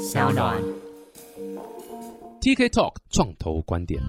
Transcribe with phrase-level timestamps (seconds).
[0.00, 0.56] 小暖。
[2.40, 4.00] TK Talk 创投观点。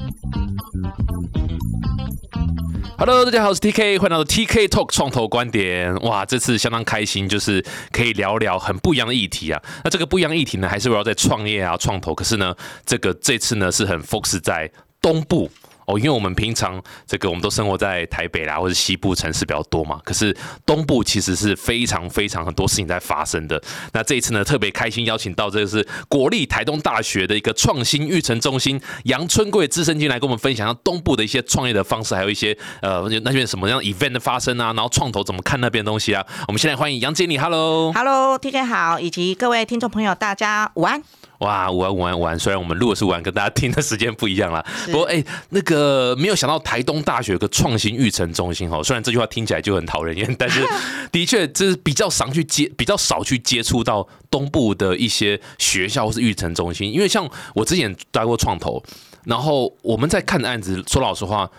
[2.97, 5.93] Hello，大家好，我是 TK，欢迎来到 TK Talk 创投观点。
[5.97, 9.61] 哇，这次相当开心，就是可以聊聊很不一样的议题啊。
[9.83, 12.15] 那这个不一样议题呢，还是围绕在创业啊、创投。
[12.15, 12.55] 可是呢，
[12.85, 14.71] 这个这次呢是很 focus 在
[15.01, 15.51] 东部。
[15.91, 19.99] 哦，因为我们平常这个我们都生活在台北啦，或者西部城市比较多嘛。
[20.05, 20.35] 可是
[20.65, 23.61] 东部其实是非常非常很多事情在发生的。
[23.91, 36.25] 那这一次呢，特别开心邀请到这个是国立台东大学的一个创新育成中心杨春贵资深进来跟我们分享东部的一些创业的方式，还有一些呃那边什么样 event 的发生啊，然后创投怎么看那边东西啊。
[36.47, 37.91] 我们现在欢迎杨经理，Hello。
[37.93, 41.01] Hello，TK 好，以及各位听众朋友，大家午安。
[41.41, 42.37] 哇，午安午安午安！
[42.37, 44.63] 虽然我们录的是午安，跟大家听的时间不一样啦。
[44.85, 50.63] 不过哎、那个没有想到台东大学有个创新育成中心哦，虽然这句话听起来就很讨人厌，但是
[51.11, 56.93] 的确这是比较常去接， 比较少去接触到东部的一些学校或是育成中心。
[56.93, 58.81] 因为像我之前待过创投，
[59.25, 61.49] 然后我们在看的案子，说老实话，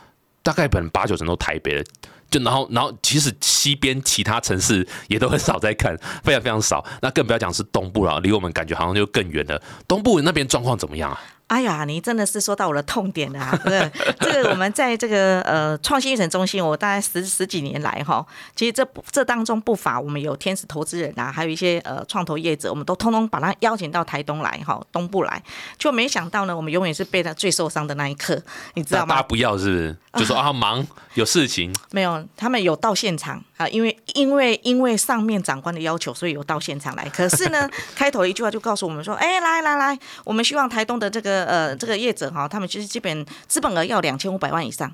[0.45, 1.85] 大概本八九成都台北的。
[2.33, 5.95] 就然后，然后其实西边其他城市也都很少在看，
[6.25, 6.83] 非常非常少。
[7.03, 9.63] 那更不要讲是东部了，离我们感觉好像就更远了。
[9.87, 11.21] 东部那边状况怎么样啊？
[11.53, 13.53] 哎呀，你真的是说到我的痛点了啊！
[13.63, 25.43] 这个这个，我们在这个呃创新育成中心，我大概十十几年来哈，其实这不这当中不乏我们有天使投资人啊，还有一些呃创投业者，我们都通通把他邀请到台东来哈，东部来，
[25.77, 28.41] 就没想到呢，我们永远是被他最受伤的那一刻，
[28.73, 29.17] 你知道吗？
[29.17, 30.25] 大家不要是不是？
[30.25, 37.09] 就说啊忙有事情，没有，他们有到现场啊，因为因为因为上面长官的要求，所以有到现场来。
[37.09, 44.93] 可是呢，开头一句话就告诉我们说，哎，来来来，我们希望台东的这个呃这个业者哈，他们其实基本资本额要两千五百万以上。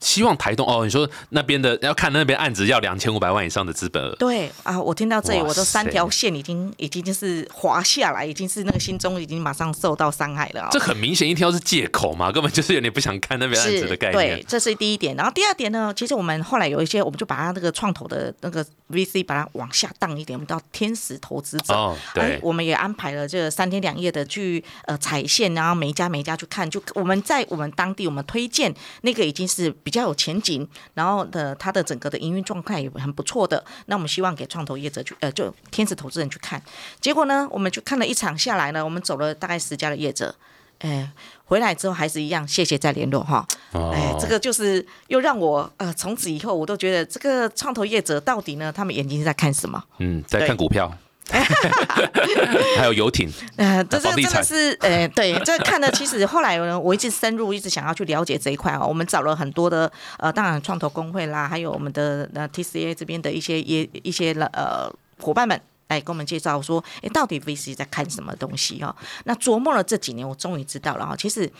[0.00, 14.44] 希望台东哦，你说那边的要看那边案子要两千五百万以上的资本额，对啊，我听到这里，我都三塞条线已经已经就是滑下来，已经是那个心中已经马上受到伤害了啊、这很明显一条是借口嘛，根本就是有点不想看那边案子的概念对念，。
[14.46, 15.16] 这是第一点。
[15.16, 21.74] 然后第二点呢，其实我们后来有一些，我们就把它那个创投的那个 VC 把它往下荡一点，我们到天使投资者。
[21.74, 36.62] 哦，对哎，我们也安排了这个三天两夜的去呃踩线，然后每一家每一家去看，就我们在我们当地我们推荐那个已经是比较有前景，然后的它的整个的营运状态也很不错的，那我们希望给创投业者去呃就天使投资人去看，
[37.00, 40.34] 结果呢，我们就看了一场下来呢，我们走了大概十家的业者。
[40.80, 41.10] 哎，
[41.46, 43.44] 回来之后还是一样，谢谢再联络哈。
[43.72, 49.82] 哦哎，这个就是又让我呃，从此以后我都觉得这个创投业者到底呢，他们眼睛是在看什么？
[50.00, 50.92] 嗯，在看股票，
[52.76, 58.84] 还有游艇，呃，这这真的是，呃， 对，这看的其实后来呢，我一直深入，一直想要去了解这一块啊。
[58.84, 64.90] 我们找了很多的，呃，当然创投工会啦，还有我们的呃 TCA 这边的一些也一些呃
[65.20, 65.60] 伙伴们。
[65.88, 68.94] 来跟我们介绍说，诶，到底 VC 在看什么东西哦？
[69.24, 71.16] 那琢磨了这几年，我终于知道了哈。
[71.16, 71.50] 其实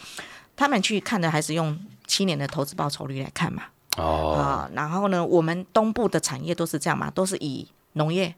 [0.54, 3.62] 他们去看的还是用七年的投资报酬率来看嘛。
[3.96, 8.34] 哦，啊，然后呢，我们东部的产业都是这样嘛，都是以农业、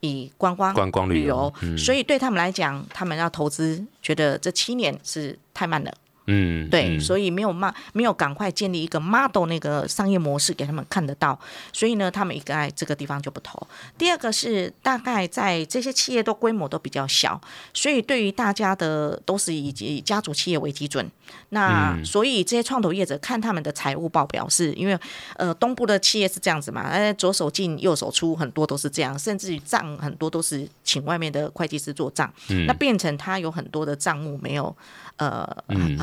[0.00, 5.92] 以观光、观光旅游，所以对他们来讲，他们要投资，觉得这七年是太慢了，
[6.26, 7.00] 嗯，对，嗯。
[7.00, 11.38] 所以没有慢，没有赶快建立一个 model 那个商业模式给他们看得到，
[11.72, 13.60] 所以呢，他们一个在这个地方就不投。
[13.96, 17.40] 第二个是大概在这些企业都规模都比较小，
[17.72, 21.10] 所以对于大家的都是以以家族企业为基准。
[21.50, 22.04] 那嗯。
[22.04, 24.98] 所以这些创投业者看他们的财务报表是，因为
[25.36, 32.66] 呃东部的企业是这样子嘛，呃左手进右手出，很多都是这样，甚至于账很多都是请外面的会计师做账，嗯。
[32.66, 34.74] 那变成他有很多的账目没有
[35.16, 35.98] 呃嗯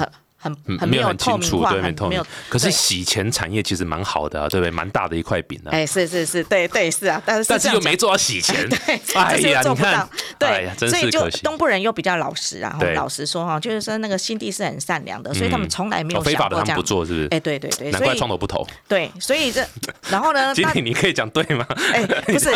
[0.80, 2.26] 很没有很清楚，对，没透明很没有。
[2.50, 4.72] 可是洗钱产业其实蛮好的啊，对不对？
[4.72, 10.10] 蛮大的一块饼啊，哎，是是是，对对是啊，但是但是又没做到 洗钱， 对，哎就是又呀，你看做不到，，
[10.40, 11.28] 对所以就。
[11.44, 16.82] 东部人又比较老实啊，对老实说哈，就是说那个心地是很善良的，所以他们从来没有哦非法的他们不。
[16.82, 17.28] 做，是不是？
[17.32, 18.66] 哎，对对对，难怪创投不投。
[18.88, 19.66] 对，所以这，
[20.10, 21.66] 然后呢， 那经理，你可以讲对吗？
[21.94, 22.50] 哎，不是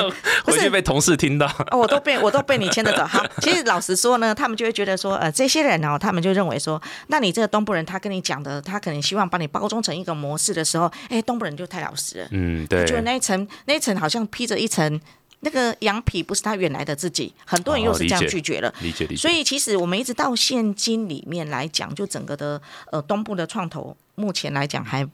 [0.45, 1.45] 回去被同事听到。
[1.69, 3.05] 哦，我都被我都被你牵着走。
[3.05, 14.99] 好，其实老实说呢，他们就会觉得说，呃，这些人哦，他们就认为说，那你这个东部人，他跟你讲的，他可能希望把你包装成一个模式的时候，哎，东北人就太老实了，嗯，对，就那一层那一层好像披着一层
[15.41, 18.73] 那个羊皮，不是他原来的自己，很多人又是这样拒绝了。
[18.81, 19.21] 理解理解。
[19.21, 22.61] 所以其实我们一直到现今里面来讲，就整个的
[22.91, 25.07] 呃东部的创投，目前来讲还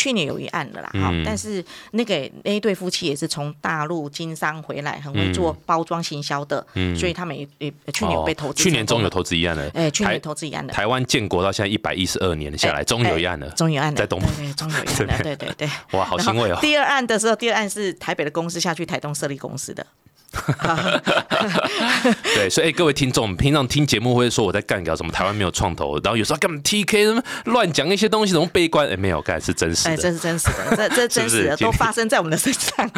[0.00, 6.66] 去年有一案了啦，哈、嗯但是那个那一对夫妻也是从大陆经商回来，很会做包装行销的，
[6.96, 9.68] 所以他们也也去年有被投资、去年终于有，投资一案了。
[9.74, 13.50] 哎、去年投资一案的，台湾建国到现在一百一十二年下来，哎终于有一案了。
[13.50, 15.68] 终于有案了，在东部对对，终于有一案了， 对对对。
[15.92, 16.58] 哇，好欣慰哦！
[16.62, 19.86] 第二案的时候，第二案是台北的公司下去台东设立公司的，
[22.34, 28.88] 对，所以、哎各位听众，平常听节目会说我在干掉什么台湾没有创投，然后有时候干嘛 TK 什么乱讲一些东西，怎么悲观？
[28.88, 30.02] 哎，没有，干是真实的哎，的。
[30.02, 32.88] 这是真实的，这这 真实的都发生在我们的身上。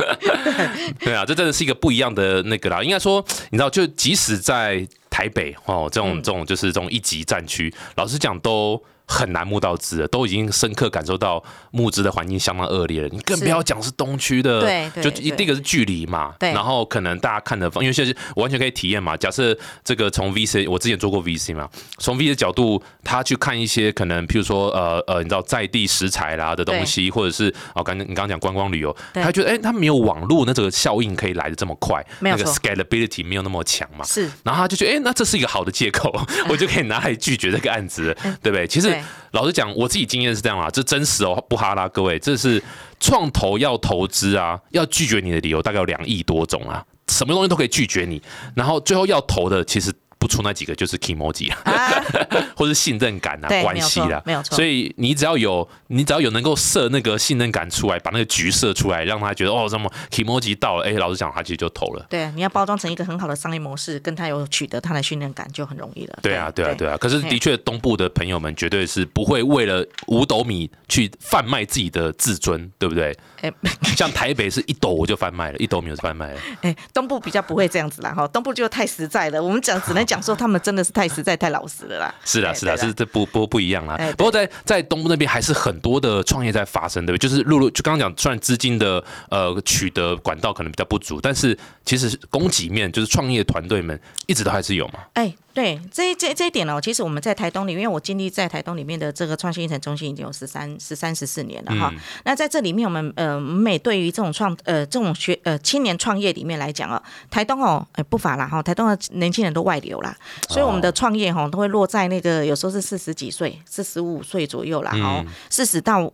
[1.01, 2.83] 对啊，这真的是一个不一样的那个啦。
[2.83, 8.83] 应该说，你知道，就即使在台北哦，这种嗯这种就是这种一级战区，老实讲都。
[9.07, 13.09] 很难募到资的，都已经深刻感受到募资的环境相当恶劣了。
[13.09, 19.17] 你更不要讲是东区的，对对就对第一个是距离嘛，对然后可能大家看的方，因为现在我完全可以体验嘛。
[19.17, 21.69] 假设这个从 VC，我之前做过 VC 嘛，
[21.99, 34.05] 从 VC 的角度，他去看一些可能，譬如说呃呃，你知道在地食材啦的东西，或者是哦，刚刚你刚刚讲观光旅游，他觉得哎，他没有网络，那这个效应可以来的这么快，那个 scalability 没有那么强嘛。
[34.05, 36.13] 是，然后他就觉得，哎、那这是一个好的借口，
[36.49, 38.67] 我就可以拿来拒绝这个案子，对不对？
[38.67, 38.92] 其实
[39.33, 42.63] 老实讲，我自己经验是这样啊，这真实哦，不哈啦，各位，这是
[43.01, 48.21] 创投要投资啊，要拒绝你的理由大概有两亿多种啊，什么东西都可以拒绝你，
[48.55, 49.93] 然后最后要投的其实。
[50.33, 52.05] 不出那几个就是 emoji 啊，啊，
[52.57, 62.07] 或是信任感啊、对关系啦，没有错所以你只要有，你只要有能够设那个信任感出来，把那个局设出来，让他觉得哦，什么 emoji 到了，哎，老实讲，他其实就投了。
[62.09, 66.19] 对，你要包装成一个很好的商业模式，跟他有取得他的信任感就很容易了。
[66.23, 66.97] 对啊，对啊，对啊，啊。
[66.97, 73.15] 可是的确，东部的朋友们绝对是不会为了五斗米去贩卖自己的自尊，对不对？
[73.43, 73.53] 哎
[73.95, 76.41] 像台北是一斗我就贩卖了，一斗米我就贩卖了。
[76.63, 79.43] 哎，东部比较不会这样子啦，哈，东部就太实在了。
[79.43, 82.15] 我们讲只能讲说他们真的是太实在、太老实了啦。
[82.25, 83.97] 是啊，哎是啊，对啦是这不不不一样啦。
[84.17, 87.29] 不过在在东部那边还是很多的创业在发生，对不对？
[87.29, 95.01] 就是陆陆就刚刚讲，虽然资金的呃取得管道可能比较不足，但是其实供给面就是创业团队们一直都还是有嘛。
[95.15, 101.93] 哎，对，这这这一点哦，其实我们在台东里，因为我经历在台东里面的这个创新一城中心已经有十三、十三、十四年了哈。
[102.25, 110.17] 那在这里面，我们呃，每对于这种创呃这种学呃青年创业里面来讲哦，台东哦，哎不乏啦哈，台东的年轻人都外流啦，
[110.49, 116.13] 所以我们的创业哈都会落在那个有时候是四十几岁、四十五岁左右啦，哦，四十到。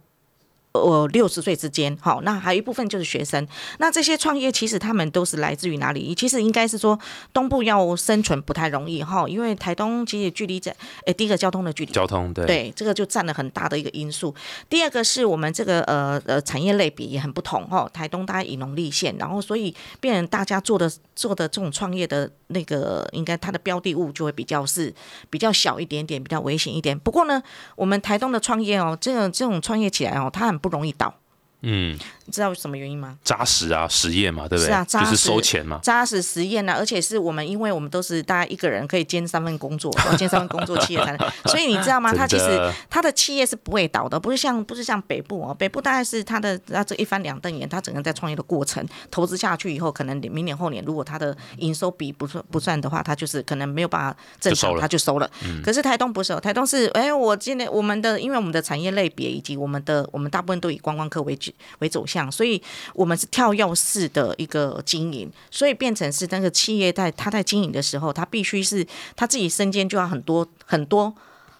[0.80, 3.46] 呃，六十岁之间，好，那还有一部分就是学生。
[3.78, 6.14] 那这些创业其实他们都是来自于哪里？
[6.14, 6.98] 其实应该是说
[7.32, 10.74] 东部要生存不太容易哈，因为台东其实距离在，
[11.06, 14.34] 诶，第一个交通的距离，交通对对，这个就占了很大的一个因素。
[14.68, 24.92] 第二个是我们这个呃呃产业类别也很不同哈，台东大家以农立县，然后所以变成大家做的做的这种创业的那个，应该它的标的物就会比较是
[25.30, 26.98] 比较小一点点，比较危险一点。
[26.98, 27.42] 不过呢，
[27.76, 31.14] 我们台东的创业哦，这种这种创业起来哦，它很不容易倒。
[31.62, 33.16] 嗯，你知道什么原因吗？
[33.24, 34.66] 扎实啊，实业嘛，对不对？
[34.66, 35.80] 是啊扎实就是收钱嘛。
[35.82, 42.14] 扎实实验啊、而且是我们，因为我们都是大家一个人可以兼三份工作， 兼三份工作企业才能， 所以你知道吗？
[42.14, 55.28] 他其实他的企业是不会倒的，不是像不是像北部哦，北部大概是他的它这一翻两瞪眼，他整个在创业的过程投资下去以后，可能明年后年如果他的营收比不算不算的话，他就是可能没有办法正常，就收了它就收了。
[55.64, 61.47] 可是台东不是哦，台东是哎，我今年我们的因为我们的产业类别以及我们的我们大部分都以观光客为主
[61.78, 62.60] 为走向，所以
[62.94, 68.86] 我们是跳跃式的一个经营，所以变成是那个企业在他在经营的时候，他必须是
[69.16, 71.14] 他自己身兼就要很多很多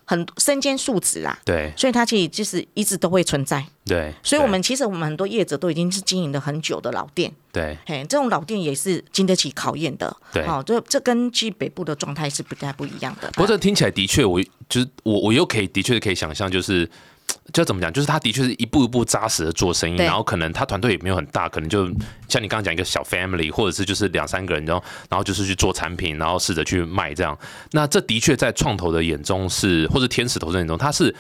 [0.05, 1.39] 很身兼数职啦。
[1.45, 1.73] 对。
[1.77, 7.77] 所以它其实就是一直都会存在，对，所以我们其实我们很多业者都已经是经营了很久的老店，对。
[7.87, 10.47] 嘿，这种老店也是经得起考验的，对。
[10.47, 13.31] 好、这这跟去北部的状态是不太不一样的。
[13.33, 16.89] 不过这听起来的确，我就是我我又可以的确可以想象，就是
[17.53, 21.87] 就怎么讲，就是他的确是一步一步扎实的做生意，然后可能他团队也没有很大，可能就
[22.29, 27.37] 像你刚刚讲一个小 family，或者是就是两三个人，然后然后就是去做产品，然后试着去卖这样。
[27.73, 31.15] 那这的确在创投的眼中是，或者天使投资人眼中，他是。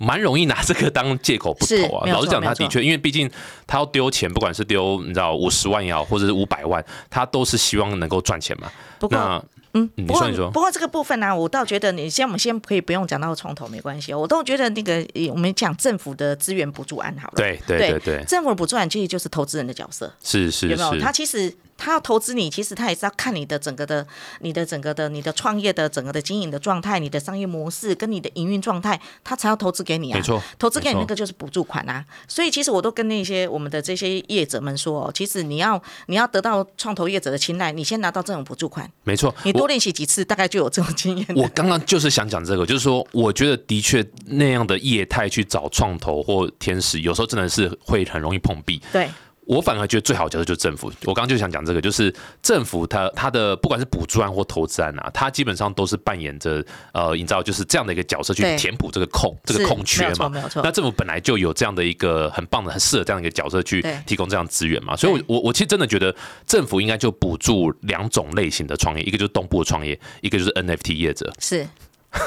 [0.00, 2.08] 蛮容易拿这个当借口不投啊！
[2.12, 3.28] 老实讲，他的确，因为毕竟
[3.66, 8.70] 他要丢钱，不管是丢你知道五十万也好，或者是五百万，他都是希望能够赚钱嘛。
[9.00, 9.44] 不过那
[9.74, 10.50] 嗯，不过你说你说。
[10.50, 21.00] 不过这个部分呢、我倒觉得你先我们先可以不用讲到从头没关系哦，我都觉得那个呃我们讲政府的资源补助案好了，对对对对，政府的补助案其实就是投资人的角色，是是有没有？
[21.00, 24.06] 他其实他要投资你，其实他也是要看你的整个的、
[24.40, 30.16] 你的整个的、你的创业的整个的经营的状态、你的商业模式跟你的营运状态，他才要投资给你啊。
[30.16, 32.04] 没错投资给你那个就是补助款啊。
[32.26, 39.34] 所以其实我都跟那些我们的这些业者们说哦，其实你要你要得到创投业者的青睐，你先拿到这种补助款，没错。
[39.44, 41.26] 你多练习几次，大概就有这种经验。
[41.36, 48.82] 我刚刚就是想讲这个，就是说，我觉得的确那样的业态去找创投或天使，有时候真的是会很容易碰壁。
[48.92, 49.08] 对
[49.48, 50.92] 我反而觉得最好的角色就是政府。
[51.06, 56.62] 我刚刚就想讲这个，就是政府它它的不管是补助案或投资案啊，它基本上都是扮演着
[56.92, 60.10] 呃，你知道就是这样的一个角色去填补这个空这个空缺嘛。
[60.10, 66.14] 没有错没有错那政府本来就有这样的一个很棒的、很适合这样的一个角色去提供这样资源嘛，所以我，我我其实真的觉得
[66.46, 71.32] 政府应该就补助两种类型的创业，一个就是东部的创业，一个就是 NFT 业者。
[71.38, 71.66] 是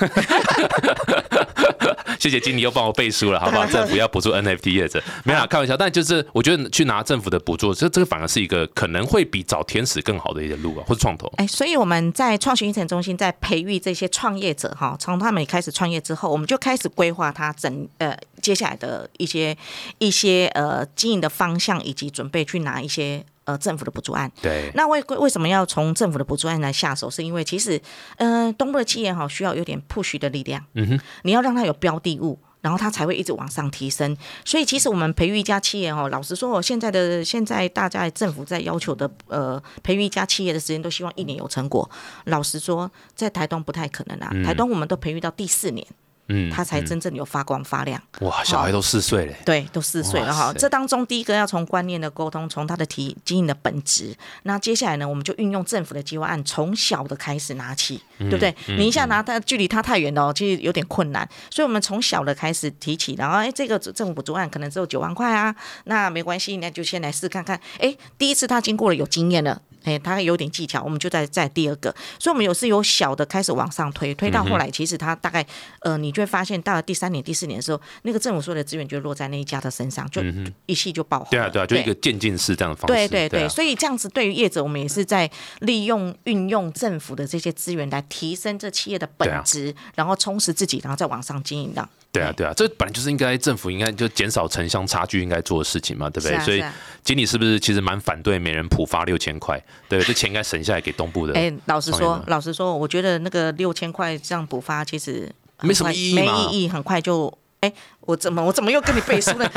[2.22, 3.66] 谢谢经理又帮我背书了，好不好？
[3.66, 5.76] 政府要补助 NFT 业者，没有啦，开玩笑。
[5.76, 11.26] 但就是我觉得去拿政府的补助，这这个反而是一个可能会比找天使更好的一个路啊，或者创投。
[11.38, 19.58] 哎，所以我们在创新育成中心在培育这些创业者哈，从他们开始创业之后，我们就开始规划他整呃接下来的一些
[19.98, 24.32] 一些呃经营的方向，以及准备去拿一些呃政府的补助案。
[24.42, 27.10] 对，那为为什么要从政府的补助案来下手？
[27.10, 27.80] 是因为其实，
[28.18, 32.40] 呃，东部的企业哈需要有点 push 的力量，嗯哼，你要让它有标的物。
[32.62, 34.16] 然后它才会一直往上提升，
[34.46, 41.90] 所以其实我们培育一家企业哈，老实说，现在的现在大家政府在要求的呃培育一家企业的时间都希望一年有成果。
[42.26, 45.84] 老实说，在台东不太可能啊，台东我们都培育到第四年，
[46.28, 48.02] 嗯它才真正有发光发亮。
[48.22, 50.54] 哇，小孩都四岁嘞，对，都四岁了哈。
[50.58, 54.16] 这当中第一个要从观念的沟通，从他的提经营的本质。
[54.44, 58.56] 那接下来呢，我们就运用政府的计划案，从小的开始拿起，嗯对不对？
[58.78, 61.28] 你一下拿它，距离他太远了哦，其实有点困难。
[61.50, 67.60] 所以我们从小的开始提起，然后哎，这个政府补助案可能只有九万块啊，那没关系，那就先来试看看。
[67.80, 69.62] 哎，第一次他经过了有经验了。
[69.84, 75.46] 哎，他有点技巧，我们就在在第二个，所以我们有是由小的开始往上推，推到后来，其实它大概
[75.82, 80.22] 呃，你就会发现到了第三年、第四年的时候，那个政府所有的资源就落在那一家的身上，就
[80.66, 81.30] 一系就爆红了。
[81.32, 82.94] 对啊，对啊，就一个渐进式这样的方式。
[82.94, 91.88] 对对对，啊所以这样子对于业者，我们也是在利用运用政府的这些资源来提升这企业的本质，然后充实自己，然后再往上经营的。
[92.12, 96.38] 对啊，对啊，这本来就是应该政府应该就减少城乡差距应该做的事情嘛，对不对？
[96.40, 96.62] 所以
[97.04, 99.64] 经理是不是其实蛮反对每人普发六千块？
[99.90, 101.34] 对，这钱应该省下来给东部的。
[101.40, 105.30] 哎，老实说老实说，我觉得那个六千块这样补发，其实
[105.62, 107.32] 没什么意义没意义，很快就。
[107.62, 109.48] 哎，我怎么我怎么又跟你背书了？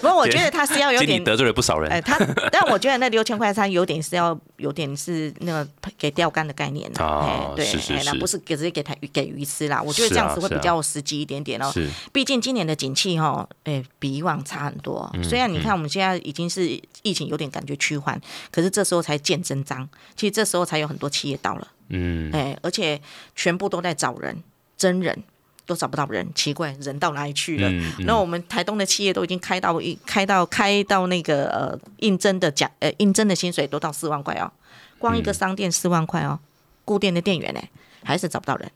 [0.00, 1.88] 不过我觉得他是要有点得罪了不少人。
[1.88, 2.18] 哎，他，
[2.50, 9.80] 但我觉得那六千块，他有点是要有点是那个给钓竿的概念啦哦哎对，是是是哎那不是给直接给他给鱼吃啦。
[9.80, 11.70] 我觉得这样子会比较实际一点点哦。
[11.72, 15.08] 是，毕竟今年的景气哈，哎，比以往差很多。
[15.14, 16.66] 嗯虽然你看我们现在已经是
[17.02, 19.88] 疫情有点感觉趋缓，可是这时候才见真章。
[20.16, 23.00] 其实这时候才有很多企业到了，嗯，哎，而且
[23.36, 24.42] 全部都在找人，
[24.76, 25.22] 真人
[25.70, 27.68] 都找不到人，奇怪，人到哪里去了？
[27.70, 34.50] 嗯嗯那我们台东的企业都已经开到一开到开到那个呃应征的奖呃应征的薪水都到四万块哦，
[34.98, 36.40] 光一个商店四万块哦，
[36.84, 37.60] 固定的店员呢
[38.02, 38.68] 还是找不到人。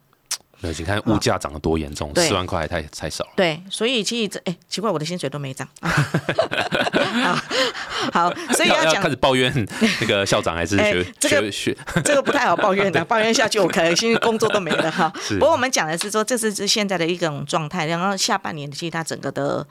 [0.61, 3.31] 对，你看物价涨得多严重，对四万块还太太少了。
[3.35, 5.67] 对，所以其实这哎奇怪，我的薪水都没涨。
[5.81, 7.35] 好，
[8.11, 9.53] 好，所以要要讲开始抱怨
[10.01, 12.01] 那个校长还是 哎学这个学学？
[12.03, 15.11] 这个不太好抱怨的， 抱怨下去我可能现在工作都没了哈。
[15.21, 19.65] 是不过我们讲的是说，这是是现在的一种状态，然后下半年其实它整个的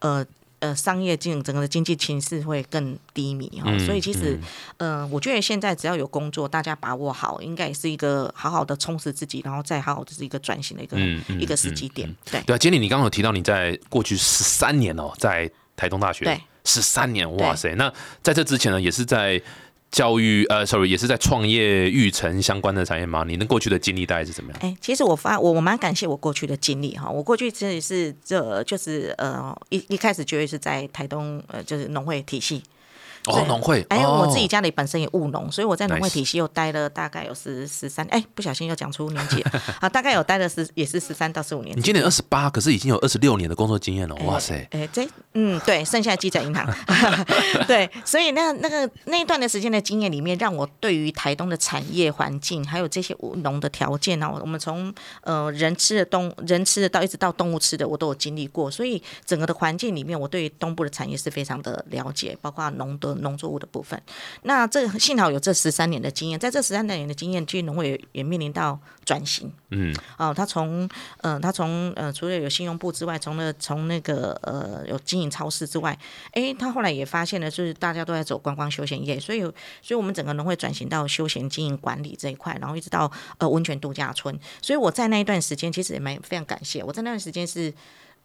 [0.00, 0.24] 呃。
[0.60, 4.38] 呃，商业经整个的经济情势会更低迷哈，嗯所以其实，
[4.78, 12.12] 呃，我觉得现在只要有工作，大家把握好，应该也是一个好好的充实自己，然后再好好的是一个转型的一个、嗯嗯一个时机点。
[12.28, 17.72] 对，对啊，经理，你刚刚有提到你在过去十三年哦，在台东大学，对，十三年，哇塞！
[17.76, 19.40] 那在这之前呢，也是在
[19.90, 23.24] 教育呃，sorry，也是在创业育成相关的产业吗？
[23.26, 24.60] 你那过去的经历大概是怎么样？
[24.62, 32.62] 哎，其实我发我我蛮感谢我过去的经历哈，我过去真的是这就是呃一一开始绝对是在台东呃就是农会体系，
[33.28, 41.82] 哦，农会，哎，哦我自己家里本身也务农，所以我在农会体系又待了大概有十十三，哎，不小心又讲出年纪了 啊，大概有待了十也是十三到十五年你。
[41.82, 44.66] 今年二十八，可是已经有二十六年的工作经验了，哇塞！
[44.70, 46.66] 哎，这嗯，对，剩下的记在银行，
[47.66, 54.92] 对，所以那那个那一段的时间的经验里面，让我对于台东的产业环境，还有这些务农的条件呢，我们从
[55.22, 64.00] 呃人吃的动人吃的到一直到动物吃的，我都有经历过，所以整个的环境里面，我对于东部的产业是非常的了解，包括农的农作物的部分。
[64.42, 69.52] 那这幸好有这十三年的经验，在这十三年的经验，其实农会也也面临到转型。
[69.70, 70.88] 嗯，哦，他从
[71.20, 75.98] 呃，他从呃，除了有信用部之外，从了从那个呃有经营超市之外，
[76.32, 79.54] 诶，他后来也发现了，就是大家都在走观光休闲业，所以所
[79.90, 84.38] 以我们整个农会转型到休闲经营管理这一块，然后一直到呃温泉度假村。
[84.62, 87.72] 所以我在那一段时间其实也蛮非常感谢，我在那段时间是。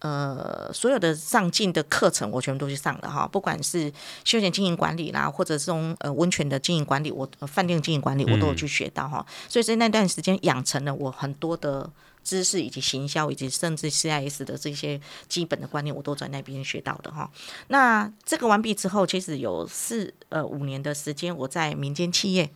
[0.04, 3.90] 呃，所有的上进的课程我全部都去上了哈，不管是
[4.22, 11.90] 休闲经营管理啦，或者是从呃温泉的经营管理，我呃饭店经营管理我都有去学到哈，所以在那段时间养成了我很多的
[12.24, 17.30] 知识以及行销以及甚至 CIS 的这些基本的观念，我都在那边学到的哈。
[17.68, 22.50] 那这个完毕之后，其实有四呃五年的时间，我在民间企业。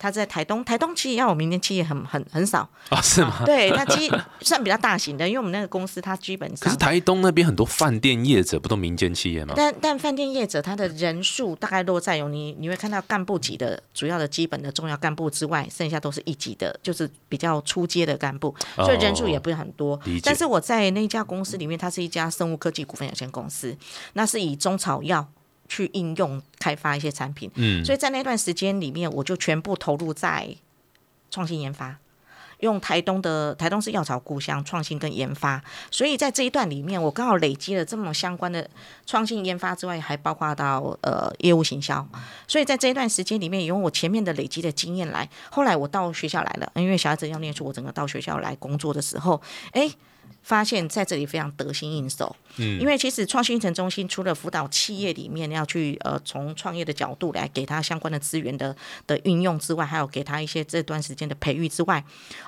[0.00, 3.42] 他在台东，台东其实要我民间企业很很很少啊，是吗？
[3.44, 6.58] 对，那其实算比较大型的，因为我们那个公司它基本上。
[6.60, 9.54] 可是台东那边很多饭店业者不都民间企业吗？
[9.56, 19.98] 但但饭店业者他的人数大概落在有你你会看到干部级的主要的基本的重要干部之外，剩下都是一级的，就是比较初阶的干部，所以人数也不是很多。
[20.22, 23.76] 但是我在那家公司里面，它是一家生物科技股份有限公司，
[24.14, 25.28] 那是以中草药。
[25.70, 30.56] 去应用开发一些产品，嗯，所以在那段时间里面，我就全部投入在
[31.30, 31.98] 创新研发，
[32.60, 38.68] 用台东的台东是药草故乡，创新跟研发，所以在这一段里面，我刚好累积了这么相关的
[39.06, 42.06] 创新研发之外，还包括到呃业务行销，
[42.46, 49.40] 所以在这一段时间里面，用我前面的累积的经验来，后来我到学校来了，因为小孩子要念书，我整个到学校来工作的时候，
[49.72, 49.90] 哎。
[50.48, 58.74] 发现在这里非常得心应手，嗯，因为其实创新城中心除了辅导企业里面要去呃从创业的角度来给他相关的资源的
[59.06, 62.02] 的运用之外，还有给他一些这段时间的培育之外，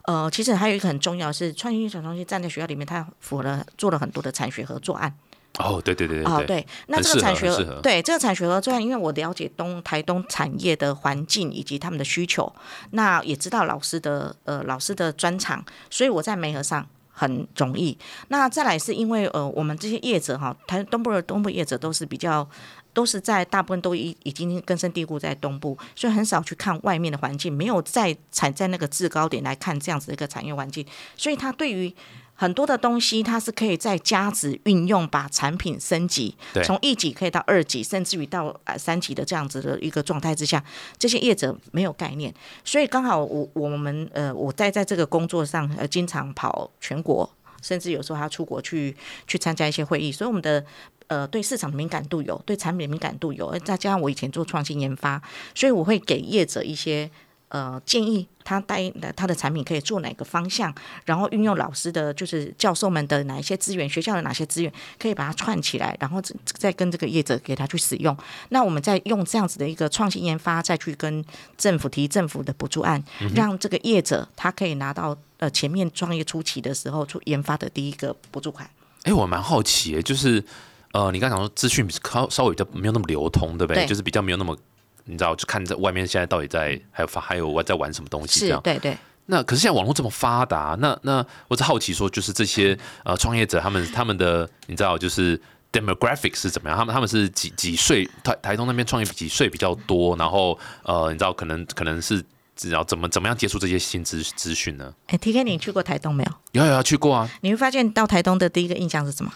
[0.06, 5.14] 呃，其实还有一个很重要是创新城中心站在学校里面，他符合了做了很多的产学合作案。
[5.58, 12.50] 哦，对对对对，哦对，那这个产学对这个产学合作案，因为我了解东台东产业的环境以及他们的需求，
[12.92, 16.88] 那也知道老师的呃老师的专长，所以我在媒合上。
[17.10, 17.96] 很容易。
[18.28, 22.48] 那再来是因为呃，我们这些业者哈，台东部的东部业者都是比较，
[22.92, 30.86] 都是在大部分都已已经根深蒂固在东部，所以很少去看外面的环境，没有在踩在那个制高点来看这样子的一个产业环境，
[31.16, 31.94] 所以他对于。
[32.40, 40.64] 很多的东西，它是可以在加值运用，把产品升级，从一级可以到二级，甚至于到呃三级的这样子的一个状态之下，
[40.98, 42.32] 这些业者没有概念，
[42.64, 47.30] 所以刚好我我们呃我在在这个工作上，呃经常跑全国，
[47.60, 50.64] 甚至有时候还要出国去去参加一些会议，所以我们的
[51.08, 55.20] 呃对市场的敏感度有，对产品敏感度有，再加上我以前做创新研发，
[55.54, 57.10] 所以我会给业者一些。
[57.50, 60.72] 呃，建议他带他的产品可以做哪个方向，
[61.04, 68.16] 然后运用老师的，就是教授们的哪一些资源，学校的哪些资源，可以把它串起来，然后再跟这个业者给他去使用。
[68.50, 71.24] 那我们再用这样子的一个创新研发，再去跟
[71.58, 73.02] 政府提政府的补助案，
[73.34, 78.70] 让这个业者他可以拿到呃前面创业初期的时候出研发的第一个补助款。
[79.02, 80.44] 哎，我蛮好奇，就是
[80.92, 83.84] 呃，你刚讲说资讯稍稍微比较没有那么流通，对不对？
[83.86, 84.56] 就是比较没有那么。
[85.04, 88.60] 你知道，就看在外面现在到底在还有发还有我在玩什么东西这样。
[88.62, 88.96] 对对。
[89.26, 96.76] 那可是现在网络这么发达，那那我只好奇说，就是这些呃创业者他们他们的你知道就是 demographic 是怎么样？
[96.76, 98.08] 他们他们是几几岁？
[98.24, 100.16] 台台东那边创业几岁比较多？
[100.16, 102.20] 然后呃，你知道可能可能是
[102.56, 104.92] 知道怎么怎么样接触这些新资资讯呢？
[105.06, 106.62] 哎，T K，你去过台东没有？
[106.62, 107.30] 有有有去过啊。
[107.42, 109.32] 你会发现到台东的第一个印象是什么？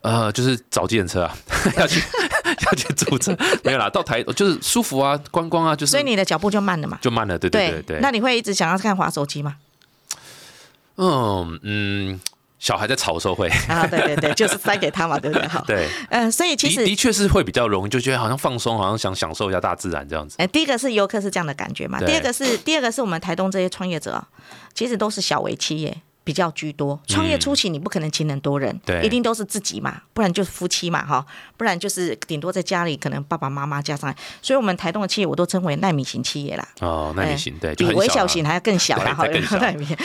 [0.00, 1.36] 呃，就是找计程车啊，
[1.78, 2.00] 要去
[2.66, 5.92] 要去租车， 没有啦，到台就是舒服啊，观光啊，就是。
[5.92, 6.98] 所以你的脚步就慢了嘛？
[7.00, 7.98] 就慢了，对对对对。
[8.00, 9.56] 那你会一直想要看滑手机吗？
[10.96, 12.20] 嗯嗯，
[12.58, 15.46] 小孩在吵的时候会啊，对对对，就是塞给他嘛，对不对？
[15.46, 20.34] 好，对，嗯，所以其实的确是会比较容易，就觉得好像放松，好像想享受一下大自然这样子。
[20.38, 24.24] 哎，第一个是游客是这样的感觉嘛，第二个是第二个是我们台东这些创业者，
[24.74, 25.96] 其实都是小微企业。
[26.28, 31.24] 比较居多，创业初期你不可能请很多人，对，一定都是自己嘛，不然就是夫妻嘛，哈，
[31.56, 36.68] 不然就是顶多在家里可能爸爸妈妈加上，所以我们台东的企业我都称为耐米型企业啦。
[36.80, 39.56] 哦，耐米型对，比微小型还要更小啦，哈，更小，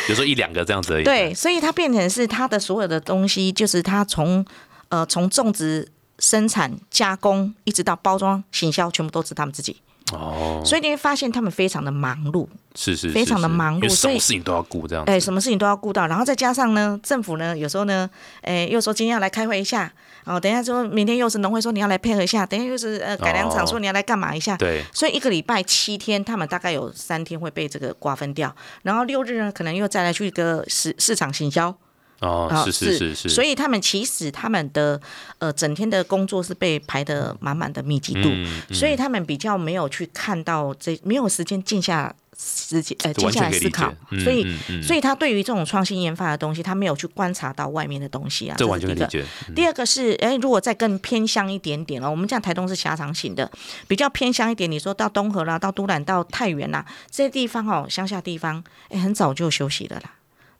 [0.07, 1.03] 有时候一两个这样子而已。
[1.03, 4.45] 对，所以它变成是它的所有的东西，就是它从
[4.87, 5.85] 呃从种植、
[6.19, 9.81] 生产、加工，一直到包装、行销，全部都是他们自己。
[10.13, 15.03] 哦，所以你会发现他们非常的忙碌，是是，非常的忙碌，所以什么事情都要顾这样。
[15.05, 18.09] 哎，什么事情都要顾到，然后再加上呢，政府呢，有时候呢，
[18.41, 19.91] 哎，又说今天要来开会一下，
[20.25, 31.75] 哦，等一下说明天又是农会说你要来配合一下，等下又是呃改良厂说你要来干嘛一下，对，所以一个礼拜七天，他们大概有三天会被这个瓜分掉，然后六日呢，可能又再来去一个市市场行销。
[32.23, 34.99] 哦，是是是是，所以他们其实他们的
[35.39, 38.29] 呃整天的工作是被排的满满的密集度，
[38.73, 44.45] 所以他们比较没有去看到这没有时间静下时间呃静下来思考，所以
[44.81, 48.55] 所以他对于这种创新研发的东西，他没有去观察到外面的东西啊。
[48.57, 49.23] 这完全理解。
[49.53, 53.51] 第二个是哎，如果再更偏向一点点了，我们讲台东是狭长型的，
[53.87, 60.13] 比较偏向一点，你说到东河啦，到都兰，到太原啦这些地方哦，乡下地方哎，很早就休息的啦。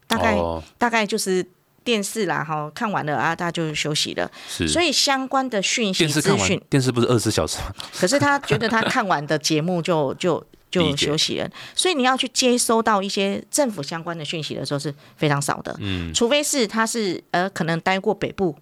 [0.08, 0.38] 大概
[0.78, 1.46] 大概就是
[1.84, 4.30] 电视啦，哈，看完了啊，大家就休息了。
[4.48, 7.74] 是，所以相关的讯息资讯，电视不是二十四小时吗？
[8.00, 11.50] 可是他觉得他看完的节目就就就休息了。
[11.76, 18.56] 所以你要去接收到一些政府相关的讯息的时候是非常少的，嗯，除非是他是呃可能待过北部。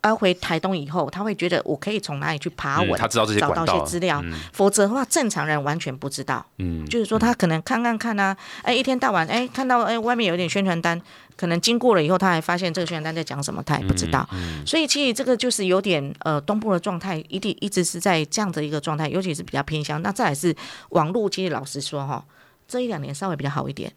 [0.00, 6.44] 而回台东以后，他会觉得我可以从哪里去爬文，嗯他知道这些找到一些资料，否则的话，正常人完全不知道。
[6.58, 11.00] 嗯，就是说他可能看看看啊，哎，一天到晚哎看到哎外面有一点宣传单，
[11.36, 14.28] 可能经过了以后，他还发现这个宣传单在讲什么，他也不知道。
[14.32, 20.00] 嗯所以其实这个就是有点呃东部的状态，一定一直是在这样的一个状态，尤其是比较偏向。
[20.02, 20.54] 那再来是
[20.90, 22.24] 网络，其实老实说哈，
[22.66, 23.92] 这一两年稍微比较好一点。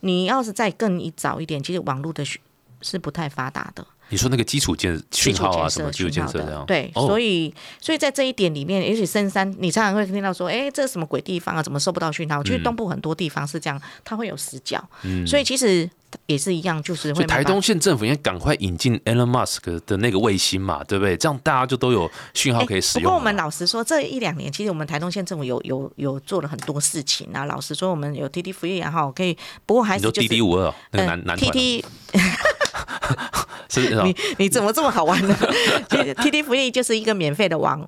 [0.00, 2.40] 你要是再更一早一点，其实网络的讯
[2.82, 3.86] 是不太发达的。
[4.10, 11.62] 你说那个基础建讯号啊，什么基础建设这样，对，哦所以所以在这一点里面，也许深山，你常常会听到说，哎，这是什么鬼地方啊？
[11.62, 12.42] 怎么收不到讯号？
[12.42, 15.88] 其实嗯东部很多地方是这样，它会有死角，嗯所以其实
[16.26, 21.16] 也是一样，就是所会台东县政府应该赶快引进 Elon Musk 的那个卫星嘛，对不对？
[21.16, 23.04] 这样大家就都有讯号可以使用。
[23.04, 27.44] 不过我们老实说，这一两年其实我们台东县政府有有有做了很多事情啊。
[27.44, 31.84] 老实说，我们有 T T 福利也好，可以，不过还是就是 D D 五二那个男嗯男 T T
[34.04, 35.36] 你你怎么这么好玩呢？
[35.88, 37.86] 其实 T T 福利就是一个免费的网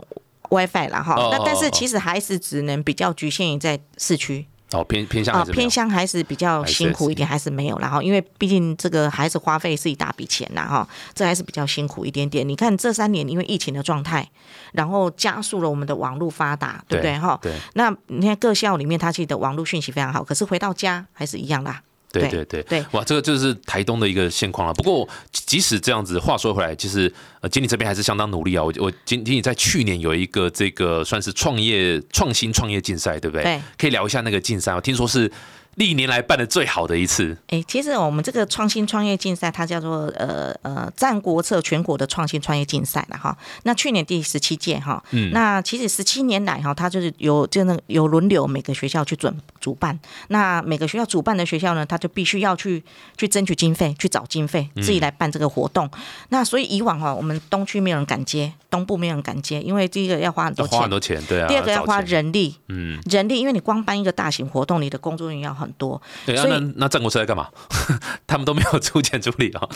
[0.50, 1.30] WiFi 啦哈哦。
[1.32, 8.02] 那但是其实还是只能比较局限于在市区哦偏偏向啊偏乡还是比较辛苦一点，还是没有啦哈。
[8.02, 12.48] 因为毕竟这个还是花费是一大笔钱呐哈，这还是比较辛苦一点点。
[12.48, 14.26] 你看这三年因为疫情的状态，
[14.72, 17.38] 然后加速了我们的网络发达，对不对哈？
[17.42, 21.82] 对那你看各校里面，它其实的网络讯息非常好，可是回到家还是一样啦。
[22.12, 24.74] 对对对对对哇，这个就是台东的一个现况了。
[24.74, 28.62] 不过即使这样子，话说回来，其实呃，经理这边还是相当努力啊。
[28.62, 33.42] 我我经经理在去年有一个这个算是创业创新创业竞赛，对不对？
[33.42, 34.74] 对，可以聊一下那个竞赛。
[34.74, 35.30] 我听说是
[35.76, 37.36] 历年来办的最好的一次。
[37.48, 43.36] 哎，其实我们这个创新创业竞赛，它叫做呃呃战国策全国的创新创业竞赛了哈。
[43.62, 49.98] 那去年第十七届哈，嗯那其实十七年来哈，它就是有就那个有轮流每个学校去准主办。
[50.28, 52.82] 那每个学校主办的学校呢，他就必须要去
[53.16, 55.90] 去争取经费，去找经费，嗯自己来办这个活动。
[56.28, 61.48] 那所以以往哈，我们东区没有人敢接，东部没有人敢接，因为第一个要花很多钱花很，多钱，对啊。
[61.48, 66.00] 第二个要花，人力，嗯，人力，因为你光办一个大型活动，你的工作人员要很多。
[66.26, 66.42] 对啊。
[66.42, 67.48] 所以那那战国是在干嘛？
[68.26, 69.68] 他们都没有出钱出力啊。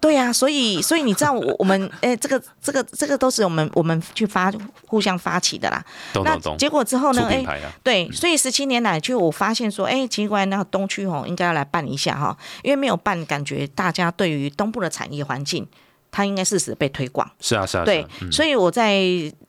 [0.00, 4.52] 对呀、所以所以你知道我我们 哎、这个这个这个都是我们我们去发
[4.88, 5.84] 互相发起的啦。
[6.14, 6.58] 那懂懂懂。
[6.58, 7.26] 结果之后呢？
[7.26, 15.66] 哎、对，所以十七年来，就我发现说，哎，奇怪，那东区哦，应该要来办一下哈，因为没有办，感觉大家对于东部的产业环境，
[16.10, 17.30] 它应该适时被推广。
[17.40, 17.80] 是啊是啊。
[17.80, 19.00] 是对所以我在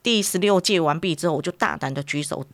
[0.03, 2.45] 第十六届完毕之后，我就大胆的举手。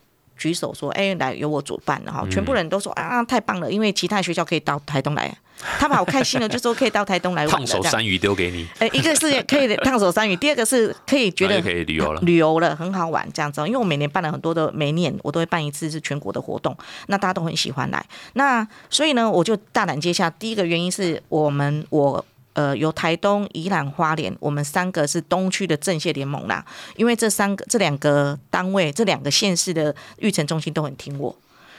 [0.43, 3.71] 举手说：“哎，来由我主办了哈！”全部人都说：“啊，太棒了！
[3.71, 5.33] 因为其他学校可以到台东来，
[5.79, 12.19] 他们好开心的，就说可以到台东来玩烫手山芋丢给你，呃，一个是可以烫手山芋，第二个是可以觉得可以旅游了。
[12.21, 13.65] 旅游了很好玩这样子哦。
[13.65, 16.77] 因为我每年办了很多的，每年我都会办一次是全国的活动，
[17.07, 18.05] 那大家都很喜欢来。
[18.33, 20.29] 那所以呢，我就大胆接下。
[20.29, 22.25] 第一个原因是我们我。
[22.53, 26.63] 呃，由台东、宜兰、花莲，我们三个是东区的政协联盟啦。
[26.95, 31.35] 因为这三个、这两个单位、这两个县市的育成中心都很听我。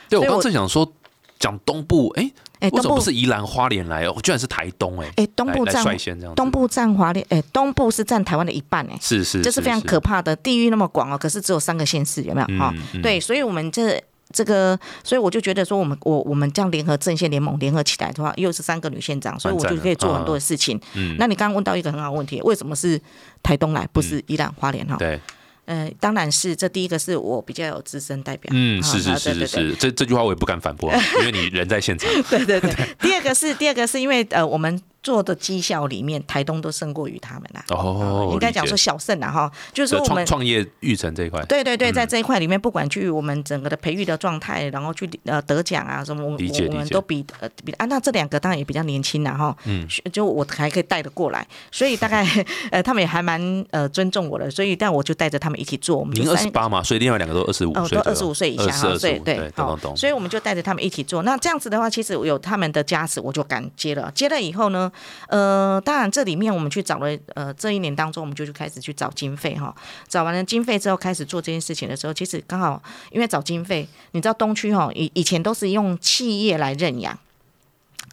[0.09, 0.91] 对，我刚正想说
[1.39, 4.15] 讲东部，哎，哎，为什么东部不是宜兰花莲来哦？
[4.21, 5.09] 居然是台东哎。
[5.15, 6.35] 哎，东部占率先这样。
[6.35, 8.97] 东部占华联，哎，东部是占台湾的一半哎。
[9.01, 12.47] 是是，这是非常可怕的，地域那么广哦，可是只有三个县市，有没有？
[12.59, 14.01] 哈、嗯嗯对，所以我们这
[14.33, 20.79] 这个，所以我就觉得说，我们我我们这样联合阵线联盟联合起来的话，又是三个女县长，所以我就可以做很多的事情。
[20.93, 22.99] 嗯那你刚刚问到一个很好的问题，为什么是
[23.43, 24.97] 台东来，不是宜兰花莲哈？
[24.97, 25.19] 对，
[25.65, 32.09] 呃，当然是这第一个是我比较有资深代表，嗯，啊是是是是是，这这句话我也不敢反驳啊，因为你人在现场。
[32.29, 32.73] 对对对。
[32.99, 37.63] 第二个是第二个是因为呃，我们做的绩效里面，台东都胜过于他们啦。
[37.69, 52.27] 哦，应该讲说小胜啦哈，就是这说我们创创业育成这一块，对对对，嗯在这一块里面，不管去我们整个的培育的状态，然后去呃得奖啊什么，我理解理解我们都比呃比啊，那这两个当然也比较年轻啦哈，嗯，就我还可以带得过来，所以大概
[52.71, 53.39] 呃他们也还蛮
[53.69, 59.75] 呃尊重我的，所以但我就带着他们一起做，我们就您二十八嘛，所以另外两个都二十五哦，岁，都二十五岁以下哈，24所以25对，好。
[59.95, 61.21] 所以我们就带着他们一起做。
[61.23, 64.11] 那这样子的话，其实我有他们的加持，我就敢接了。
[64.15, 64.91] 接了以后呢，
[65.27, 69.73] 呃，当然这里面我们去找了，呃，这一年当中我们就去开始去找经费哈。
[70.07, 72.81] 找完了经费之后，开始做这件事情的时候，其实刚好
[73.11, 77.17] 因为找经费，你知道东区哈，以以前都是用企业来认养。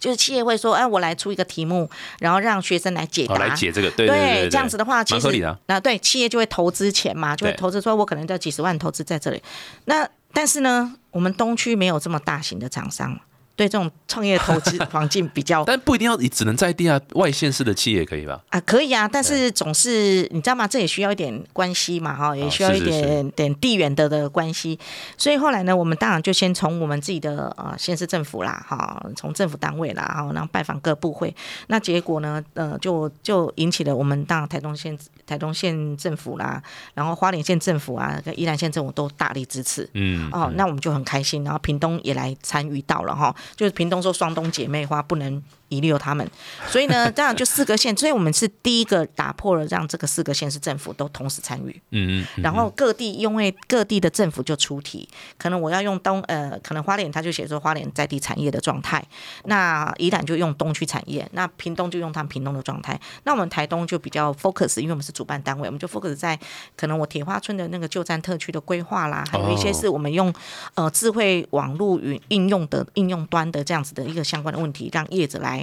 [0.00, 9.40] 就是企业会说，哎，我来出一个题目，然后让学生来解答，哦，来解这个，对对对，这样子的话，其实那对企业就会投资钱嘛，就会投资说，我可能要几十万投资在这里。
[9.84, 13.16] 那但是呢，我们东区没有这么大型的厂商，
[13.54, 18.40] 对这种创业投资环境比较 但不一定要只能在地啊，外县市的企业可以吧？
[18.48, 20.66] 啊，可以啊，但是总是你知道吗？
[20.66, 24.78] 这也需要一点关系嘛，哈，也需要一点点地缘的的关系。
[25.16, 31.34] 所以后来呢，我们当然就先从我们自己的呃县市政府啦，哈，从政府单位啦，哈，然后拜访各部会。
[31.68, 36.62] 那结果呢，呃，就就引起了我们当然台东县台东县政府啦，
[36.94, 39.88] 然后花莲县政府啊，跟宜兰县政府都大力支持。
[39.94, 45.42] 嗯，哦，那我们就很开心，然后屏东也来参与到了哈，就是屏东说双冬姐妹花不能
[45.72, 46.30] 遗留他们，
[46.68, 55.08] 所以呢，这样就四个县，所以我们是第一个打破了让这个四个县市政府都同时参与，嗯嗯，然后各地因为各地的政府就出题，
[55.38, 59.02] 可能我要用东呃，可能花莲他就写说花莲在地产业的状态，
[59.44, 66.38] 那宜兰就用东区产业，那屏东就用他们屏东的状态，那我们台东就比较 focus，因为我们是主办单位，我们就 focus 在
[66.76, 70.30] 可能我铁花村的那个旧站特区的规划啦，还有一些是我们用
[70.74, 75.61] 呃智慧网络与应用的应用端的这样子的一个相关的问题，让业者来。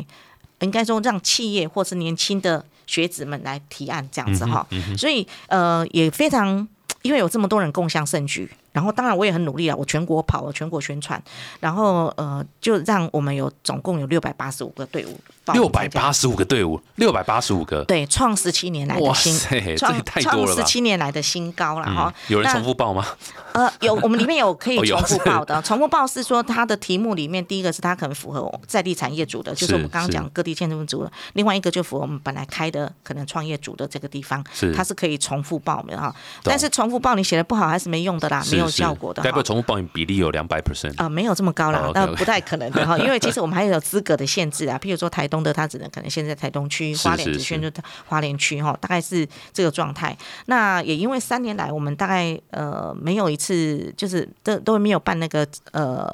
[0.59, 6.67] 应该说让企业或是年轻的学子们来提案这样子哈，所以呃也非常，
[7.01, 11.21] 因为有这么多人共享盛举，然后当然我也很努力啊，我全国跑，我全国宣传，
[11.59, 15.19] 然后呃就让我们有总共有六百八十五个队伍
[15.53, 19.35] 六百八十五个队伍，六百八十五个，对创十七年来的哇新
[19.75, 20.63] 创 创十？
[20.63, 23.03] 七年来的新高了哈嗯，有人重复报吗？
[23.53, 25.59] 呃，有，我们里面有可以 重复报的。
[25.63, 36.13] 重复报是说它的题目里面，第一个是它可能符合在地产业组的，就是我们刚刚讲各地建筑组的；另外一个就符合我们本来开的可能创业组的这个地方，是它是可以重复报名哈。
[36.43, 39.43] 但是重复报你写的不好还是没用的啦，没有效果的哈该不会。
[39.49, 40.93] 重复保险比例有两百 percent？
[40.97, 47.71] 啊、没有这么高啦哦，那、不太可能的哈， 因为其实我们还有资格的限制啊，譬如说台东的，它只能可能现在台东区，是花莲是只限就
[48.05, 50.15] 花莲区哈，大概是这个状态。
[50.45, 56.13] 那也因为三年来，我们大概呃没有一次就是都都没有办那个呃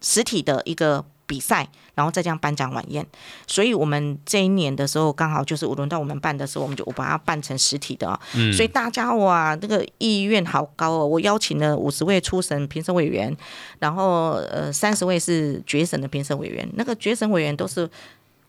[0.00, 3.06] 实体的一个比赛，然后再这样颁奖晚宴，
[3.46, 8.20] 所以我们这一年的时候刚好就是我轮到我们办的时候，我们就我把它办成实体的
[8.52, 11.06] 所以大家哇，那个意愿好高哦！
[11.06, 13.34] 我邀请了五十位初审评审委员，
[13.78, 17.88] 然后呃三十位是决审的评审委员，那个决审委员都是。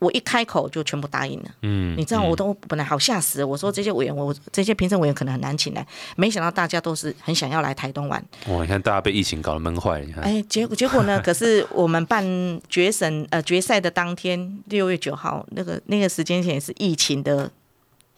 [0.04, 5.86] 我一开口就全部答应了，嗯，你知道我都本来好吓死了，我说这些委员，我这些评审委员可能很难请来，
[6.16, 11.20] 没想到大家都是很想要来台东玩，哇，你看大家被疫情搞得闷坏了，你看，哎，结果结果呢？
[11.24, 12.24] 可是我们办
[12.68, 17.50] 决审呃决赛的当天，六月九号那个那个时间点是疫情的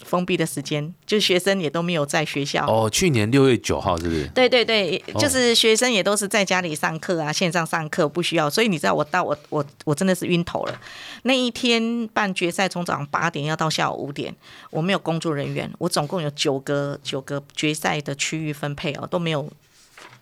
[0.04, 2.68] 封闭的时间，就学生也都没有在学校。
[2.68, 4.28] 哦，去年六月九号是不是？
[4.36, 10.80] 对对对，哦就是学生也都是在家里上课啊，线上上课不需要，所以你知道我到我我我真的是晕头了。
[11.24, 14.36] 那一天办决赛从早上八点要到下午五点，
[14.70, 19.50] 我没有工作人员，我总共有九个九个决赛的区域分配哦，都没有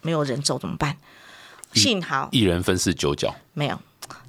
[0.01, 0.97] 没有人走怎么办？
[1.73, 3.79] 幸好一人分饰九角，没有，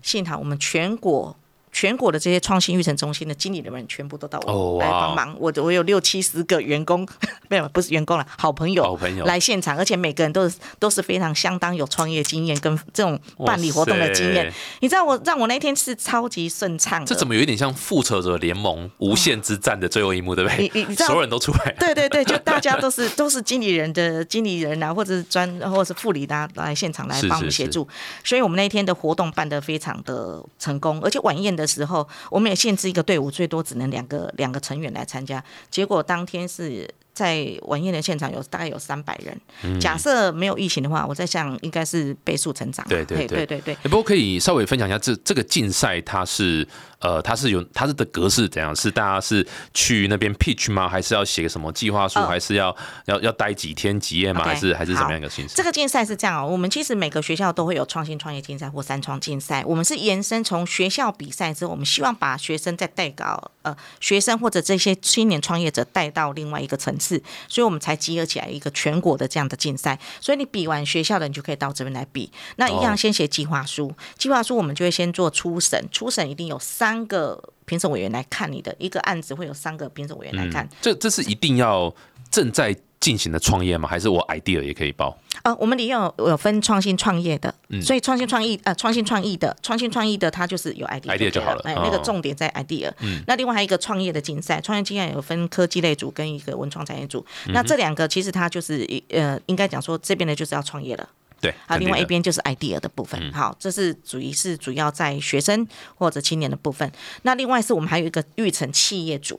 [0.00, 1.36] 幸好我们全国
[1.74, 5.36] 全国的这些创新育成中心的经理人们全部都到我来帮忙。
[5.40, 7.06] 我我有六七十个员工，
[7.50, 14.50] 没有不是员工了，好朋友，好朋友来现场，而且每个人都是都是非常相当有创业经验跟这种办理活动的经验。
[14.78, 17.04] 你知道我让我那天是超级顺畅。
[17.04, 20.58] 这怎么有一点像复仇者联盟无限之战的最后一幕，对不对？
[20.58, 27.88] 你你你知道所有人都出来，对对对，就 大家都是都是经理人的经理人啊，或者是专或者是副理的来现场来帮我们是是协助，
[28.22, 36.88] 所以我们那天的活动办得非常的成功，而且晚宴的时候，我们也限制一个队伍最多只能两个两个成员来参加，结果当天是。
[37.14, 42.84] 在晚宴的现场有大概有三百人，假设没有疫情的话，我在想应该是倍数成长。
[42.88, 46.66] 对对对嘿对对对，欸不过可以稍微分享一下这这个竞赛，它是
[47.04, 48.74] 呃，它是有它是的格式怎样？
[48.74, 50.88] 是大家是去那边 pitch 吗？
[50.88, 52.18] 还是要写个什么计划书？
[52.18, 55.54] 哦还是要要要待几天几夜吗还是还是什么样一个形式？
[55.54, 69.98] 这个竞赛是这样哦，我们其实每个学校都会有创新创业竞赛或三创竞赛，我们是延伸从学校比赛之后，我们希望把学生再带到呃学生或者这些青年创业者带到另外一个层次，所以我们才集合起来一个全国的这样的竞赛。
[70.22, 72.32] 所以你比完学校的，你就可以到这边来比。
[72.56, 80.68] 那一哦样先写计划书，计划书我们就会先做初审，初审一定有三个评审委员来看你的一个案子，会有三个评审委员来看。
[80.80, 81.94] 这这是一定要
[82.30, 83.88] 正在进行的创业吗？
[83.88, 85.16] 还是我 idea 也可以报？
[85.42, 92.90] 呃，我们里面有有分创新创业的，嗯所以创新创意呃创新创意的创新创意的，它就是有 idea idea 就好了哎，哦那个重点在 idea。
[93.00, 97.24] 嗯那另外还有一个创业的竞赛，创业竞赛有分科技类组跟一个文创产业组。
[97.46, 101.06] 嗯那这两个其实它就是一呃，应该讲说这边的就是要创业了。
[101.44, 103.20] 对，啊，另外一边就是 idea 的部分。
[103.22, 106.90] 嗯好，这是主一是主要在学生或者青年的部分。
[107.22, 109.38] 那另外是我们还有一个育成企业组，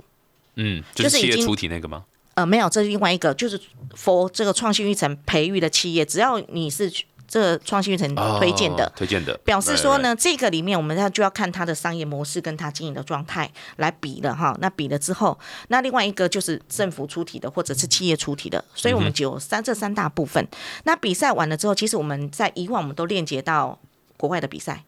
[0.56, 2.06] 嗯，就企业就是是已经出题那个吗？
[2.36, 3.60] 呃，没有，这是另外一个，就是
[3.96, 6.91] for 这个创新育成培育的企业，只要你是
[7.28, 8.92] 这创新育成推荐的哦。
[8.96, 14.56] 推荐的，表示说呢，这个里面我们要就要看它的商业模式跟它经营的状态来比了哈。
[14.60, 15.38] 那比了之后，
[15.70, 20.48] 那另外一个就是政府出题的或者是企业出题的，所以我们就有三这三大部分。
[20.84, 23.78] 那比赛完了之后，其实我们在以往我们都链接到
[24.18, 24.84] 国外的比赛，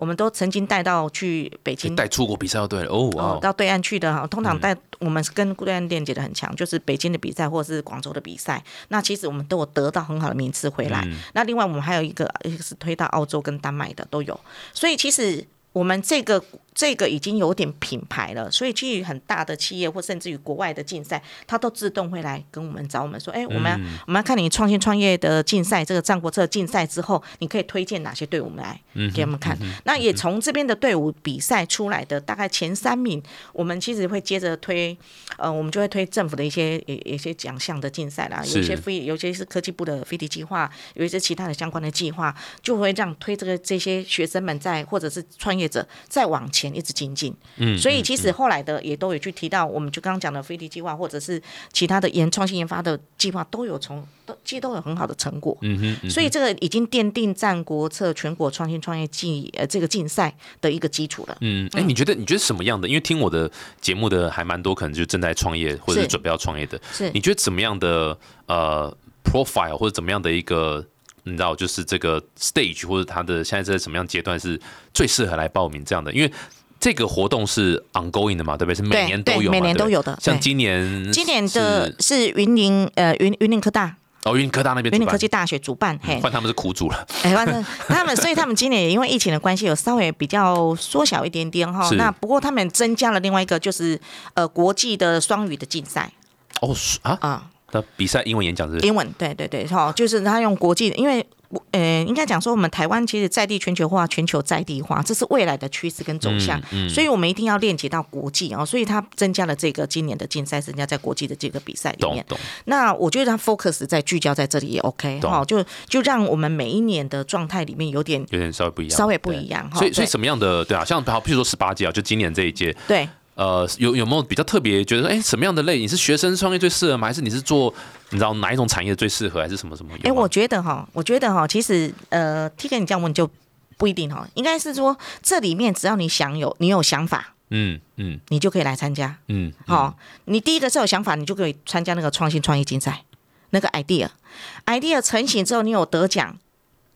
[0.00, 1.94] 我们都曾经带到去北京。
[1.94, 11.06] 带出国比赛就对了，哦，到对岸去的哈，通常带我们是跟对岸链接的很强，就是北京的比赛或者是广州的比赛，那其实我们都有得到很好的名次回来。
[11.34, 14.40] 那另外我们还有一个一个是推到澳洲跟丹麦的都有，
[14.72, 16.42] 所以其实我们这个
[16.74, 23.72] 这个已经有点品牌了，所以其实很大的企业或甚至于国外的竞赛，他都自动会来跟我们找我们说，哎，我们要、
[24.06, 28.80] 我们要看你创新创业的竞赛，这个战国策竞赛之后，你可以推荐哪些队伍来
[29.14, 29.58] 给我们看。
[29.84, 34.96] 那也从这边的队伍比赛出来的大概前三名，我们其实会接着推，
[35.36, 47.32] 呃，我们就会推政府的一些有有一些奖项的竞赛啦，有一些是非有一些是科技部的飞迪计划，有一些其他的相关的计划，就会让推这个这些学生们在或者是创业者再往前一直精进。
[47.56, 51.40] 嗯，所以其实后来的也都有去提到，我们就刚刚讲的飞迪计划，或者是
[51.72, 55.56] 其他的研创新研发的计划，都有从都其实都有很好的成果。
[55.60, 61.36] 嗯哼，嗯所以这个已经奠定战国策全国创新创业竞呃这个竞赛的一个基础了。
[61.40, 62.88] 嗯，哎，你觉得你觉得什么样的？
[62.88, 70.84] 因为听我的节目的还蛮多，可能就正在创业或者是是准备要创业的，是你觉得怎么样的呃 profile 或者怎么样的一个？
[71.24, 74.60] 你知道，就是这个 stage 或者他的现在在什么样阶段是
[74.92, 76.12] 最适合来报名这样的？
[76.12, 76.32] 因为
[76.78, 78.74] 这个活动是 ongoing 的嘛，对不对？
[78.74, 83.96] 是每年都有嘛，每年都有的像今年，今年的是云林呃云云林科大。
[84.24, 91.88] 哦，云林科大那边云林科技大学主办，嘿，换他们是苦主了，哎，反正他们，所以他们今年也因为疫情的关系，有稍微比较缩小一点点哈。
[91.92, 93.98] 那不过他们增加了另外一个，就是
[94.34, 96.12] 呃国际的双语的竞赛。
[96.60, 101.24] 哦是啊，啊，那比赛英文演讲是是英文，对对对，哈，就是他用国际的，因为。
[101.72, 108.64] 呃，应该讲说，我们台湾其实在地全球化、全球在地化，这是未来的趋势跟走向，嗯所以我们一定要链接到国际哦。
[108.64, 112.24] 所以他增加了这个今年的竞赛，增加在国际的这个比赛里面。
[112.66, 119.76] 那我觉得他 focus 在聚焦在这里也 OK 懂哈，就就让我们每一年的状态里面有点有点稍微不一样，稍微不一样哈。
[119.80, 120.84] 所以所以什么样的对啊？
[120.84, 123.08] 像好，譬如说十八届啊，就今年这一届，对。
[123.40, 125.78] 呃，有有没有比较特别觉得说，哎，什么样的类？
[125.78, 127.06] 你是学生创业最适合吗？
[127.06, 127.72] 还是你是做
[128.10, 129.40] 你知道哪一种产业最适合？
[129.40, 129.96] 还是什么什么？
[130.04, 133.30] 哎、我觉得哈，我觉得哈，其实呃，T 跟你这样问就
[133.78, 139.16] 不一定哈，应该是说这里面只要你想有，你有想法，嗯嗯你就可以来参加。
[139.28, 143.04] 嗯，好、你第一个是有想法，你就可以参加那个创新创意竞赛，
[143.48, 146.36] 那个 idea，idea 成型之后，你有得奖，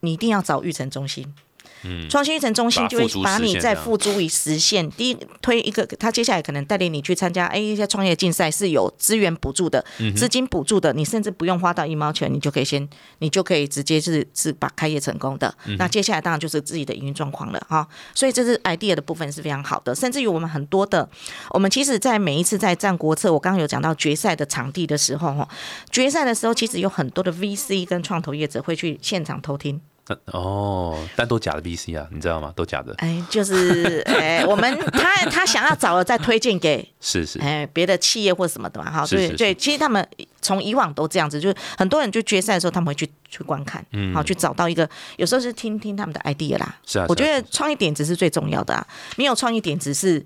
[0.01, 1.35] 你一定要找育成中心。
[1.85, 4.89] 嗯，创新育成中心就会把你再付诸于实现。
[4.93, 15.55] 第一，推一个，他接下来可能带领你去参加，哎，一些创业竞赛是有资源补助的，嗯资金补助的，你甚至不用花到一毛钱，你就可以先，你就可以直接是是把开业成功的。
[15.67, 17.87] 嗯那接下来当然就是自己的营运状况了哈。
[18.15, 21.09] 所以这是 idea 的部分是非常好的，甚至于我们很多的，
[21.51, 25.49] 我们其实，在每一次在战国策，我刚刚有讲到决赛的场地的时候哈，
[25.91, 29.81] 决赛的时候其实有很多的 VC 跟创投业者会去现场偷听。
[30.07, 32.53] 那哦，但都假的 VC 啊，你知道吗？
[32.55, 40.07] 都假的，哎，就是哎，我们 他他想要找了再推荐给是是，哎别的企业或什么的嘛哈，对对，其实他们
[40.43, 46.67] 从以往都这样子，就是很多人就决赛的时候他们会去去观看，好去找到一个，有时候是听听他们的 idea 啦。
[46.69, 48.87] 嗯是啊，我觉得创意点子是最重要的啊，
[49.17, 50.25] 没有创意点子是。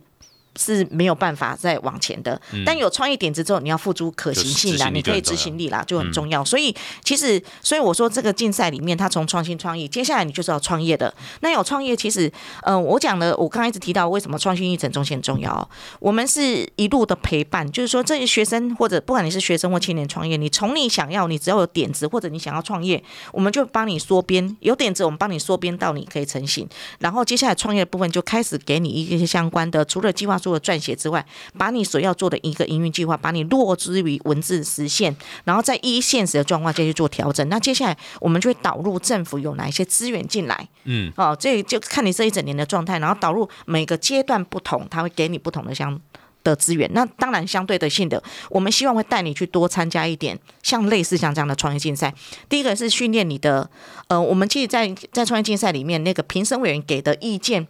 [0.59, 6.45] 是没有办法再往前的，但有创意点子之后，你要付出可行性啦，你可以执行力啦，就很重要。
[6.45, 11.15] 所以其实，所以我说这个竞赛里面，它从创新创意，接下来你就是要创业的。
[11.41, 12.31] 那有创业，其实，
[12.63, 15.69] 呃，我讲的，我刚才一直提到为什么创新一整中心很重要哦。
[16.01, 26.69] 我们是一路的陪伴，就是说这些学生或者不管你是学生或青年创业，你从你想要，你只要有点子或者你想要创业，我们就帮你缩编，有点子我们帮你缩编到你可以成型。
[26.99, 31.25] 然后接下来创业的部分就开始给你一些相关的，除了计划书的撰写之外，
[31.57, 37.49] 把你所要做的一个营运计划，把你落之于文字实现，然后再依现实的状况再去做调整。
[37.49, 46.01] 那接下来我们就会导入政府有哪一些资源进来，嗯，哦，这就看你这一整年的状态，然后导入每个阶段不同，它会给你不同的相。
[46.45, 52.15] 的资源，那当然相对的性的，我们希望会带你去多参加一点像类似像这样的创业竞赛。
[52.49, 53.69] 第一个是训练你的，
[54.07, 57.67] 呃，我们其实在在创业竞赛里面，那个评审委员给的意见。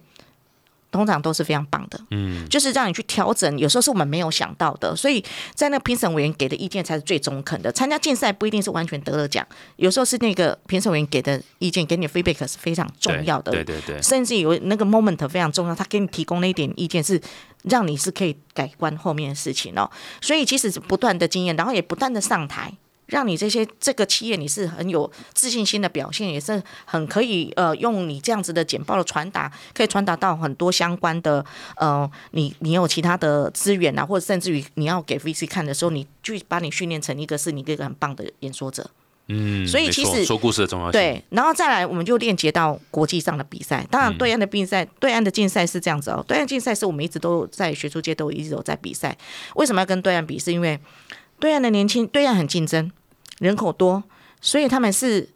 [0.91, 5.23] 通常都是非常棒的，嗯，就是让你去调整，有时候是我们没有想到的，所以
[5.53, 7.71] 在那评审委员给的意见才是最中肯的。
[7.71, 17.21] 参加竞赛不一定是完全得了奖，有时候是那个评审委员给的意见，给你的 feedback 是非常重要的，对对对，甚至有那个 moment 非常重要，他给你提供那一点意见是
[17.63, 19.89] 让你是可以改观后面的事情哦。
[20.21, 22.73] 所以其实是不断的经验，然后也不断的上台。
[23.09, 31.43] 让你这些这个企业你是很有自信心的表现，也是很可以呃用你这样子的简报的传达，可以传达到很多相关的
[31.75, 38.89] 呃你你有其他的资源啊，或者甚至于你要给 VC 看的时候，你去把你训练成一个是你一个很棒的演说者。
[39.31, 43.85] 嗯，所以其实说故事的重要性，对，然后再来，我们就链接到国际上的比赛。
[43.91, 46.25] 当然，对岸的比赛，对岸的竞赛是这样子哦。
[46.27, 49.15] 对岸竞赛是我们一直都在学术界都一直有在比赛。
[49.53, 50.39] 为什么要跟对岸比？
[50.39, 50.79] 是因为
[51.39, 52.91] 对岸的年轻，对岸很竞争，
[53.39, 54.03] 人口多，
[54.39, 55.27] 所以他们是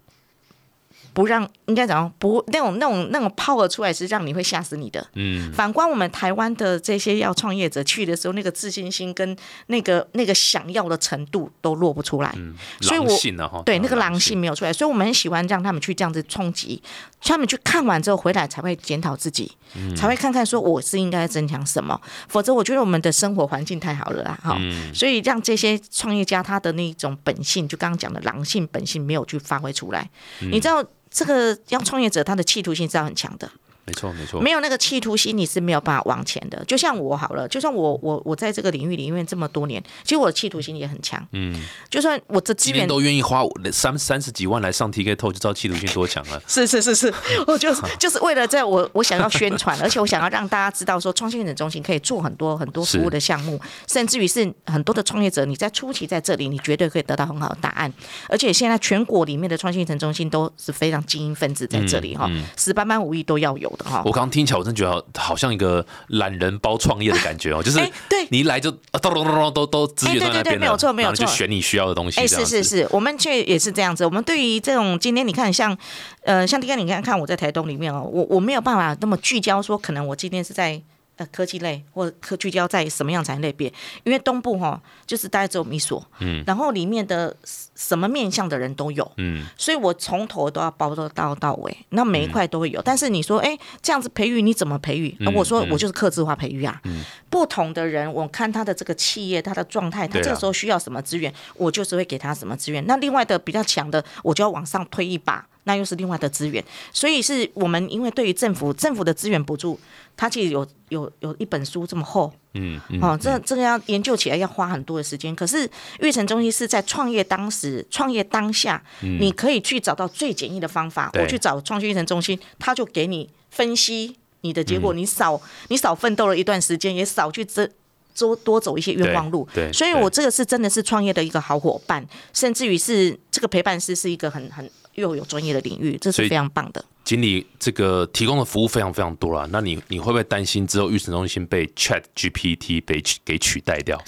[1.14, 5.08] 不让，应该讲不那种那种那种 power 出来是让你会吓死你的。
[5.14, 9.38] 嗯，反观我们台湾的这些要创业者去的时候，那个自信心跟
[9.68, 12.36] 那个那个想要的程度都落不出来。
[12.82, 16.82] 所以我狼性啊哈，对，那个狼狼性没有出来，所以我们很喜欢让他们去这样子冲击，
[17.24, 19.96] 他们去看完之后回来才会检讨自己，嗯。
[19.96, 24.94] 才会看看说我是应该增强什么，否则我觉得我们的生活环境太好了啦，哈、嗯。
[24.94, 30.10] 所以让这些创业家他的那种本性，就刚刚讲的狼性本性没有去发挥出来，
[30.42, 30.50] 嗯。
[30.52, 30.84] 你知道。
[31.16, 33.48] 这个要创业者，他的企图性是要很强的，
[33.86, 36.64] 没错没错，没有那个企图心，你是没有办法往前的。
[36.66, 41.22] 就像我好了，就算我我我在这个领域里面这么多年，其实我的企图心也很强。
[41.34, 41.54] 嗯，
[41.90, 46.42] 就算我这资源都愿意花三三十几万来上 TK 透，就知道企图心多强了。
[46.48, 47.14] 是是是是，
[47.46, 57.92] 我就是就是为了在我我想要宣传，而且我想要让大家知道说，创新研中心可以做很多很多服务的项目，甚至于是很多的创业者，你在初期在这里，你绝对可以得到很好的答案。
[58.30, 64.12] 而且现在全国里面的创新城中心都是非常精英分子在这里哈，十八般武艺都要有的哈我。
[64.12, 74.06] 刚刚听起来，我真觉得好像一个懒人包创业的感觉哦，就是哎对你一来就啊咚咚咚咚都都资源都在那边了，哎对对对没有错没有然后就选你需要的东西，哎，是是是，我们却也是这样子。
[74.06, 75.78] 我们对于这种今天你看像，
[76.24, 80.82] 呃，像今天你看看我在台东里面哦，我我没有办法那么聚焦说，可能我今天是在
[81.18, 83.72] 呃科技类或者科聚焦在什么样产业类别，
[84.04, 87.36] 因为东部哈、就是大概只有米所，嗯，然后里面的
[87.76, 92.82] 什么面向的人都有，嗯，所以我从头都要包到到到尾，那每一块都会有。
[92.82, 95.16] 但是你说，哎，这样子培育你怎么培育？
[95.36, 96.82] 我说我就是客制化培育啊。
[97.30, 102.86] 不同的人，我看他的这个企业，他的状态，他这个时候需要什么资源，我就是会给他什么资源。
[102.86, 105.46] 那另外的比较强的，我就要往上推一把。
[105.66, 109.80] 那又是另外的资源，所以是我们因为对于政府政府的资源补助，
[110.18, 115.36] 它其实有有有一本书这么厚，嗯嗯，哦，这这个要研究起来要花很多的时间。
[115.36, 121.10] 可是育成中心是在创业当时、创业当下，你可以去找到最简易的方法。
[121.14, 127.70] 我去找创新育成中心，他就给你分析你的结果，你少你少奋斗了一段时间，也少去这。
[128.16, 136.84] 多多走一些冤枉路，对对所以我这个是真的是创业的一个好伙伴，甚至于是这个陪伴师是一个很很又有专业的领域，这是非常棒的。
[137.04, 144.02] 经理这个提供的服务非常非常多啦，那你你会不会担心之后育成中心被 Chat GPT 被取给取代掉？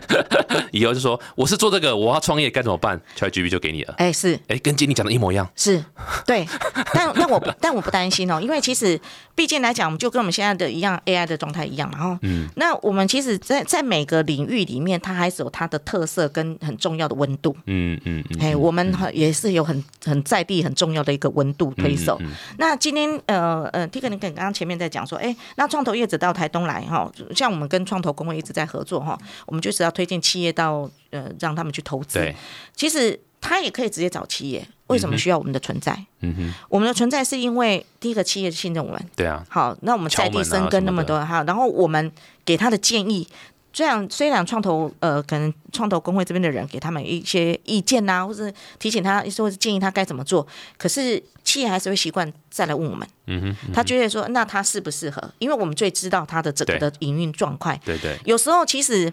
[0.70, 3.94] 以后就说我是做这个，我要创业该怎么办？Chat GPT 就给你了。
[3.98, 5.48] 哎，是哎，跟经理讲的一模一样。
[5.56, 5.82] 是，
[6.26, 6.46] 对，
[6.92, 9.00] 但但我不但我不担心哦，因为其实
[9.34, 12.18] 毕竟来讲，我们就跟我们现在的一样 AI 的状态一样嘛，哈。
[12.22, 12.48] 嗯。
[12.56, 17.56] 那我们其实在，在每个领域里面，它还是有它的特色跟很重要的温度。
[17.66, 22.20] 嗯嗯嗯，哎，我们很也是有很很在地很重要的一个温度推手。
[22.58, 32.18] 那今天呃呃，T 哥，你刚刚前面在讲说，哎，那创投业者到台东来哈，像我们跟创投工会一直在合作哈，我们就是要推荐企业到呃让他们去投资。
[32.18, 32.34] 对，
[32.74, 35.92] 其实他也可以直接找企业，为什么需要我们的存在？
[36.20, 42.10] 嗯哼，我们的存在是因为第一个企业信任我们，对啊，好，那我们在地生根那么多，哈，然后我们
[42.44, 43.28] 给他的建议。
[43.76, 50.46] 虽然虽然创投呃，可能创投工会这边的人给他们一些意见呐、或者提醒他，或者建议他该怎么做，
[50.78, 53.06] 可是企业还是会习惯再来问我们。
[53.26, 55.22] 嗯哼，他觉得说，那他适不适合？
[55.38, 57.78] 因为我们最知道他的整个的营运状况。
[57.84, 59.12] 对对，有时候其实，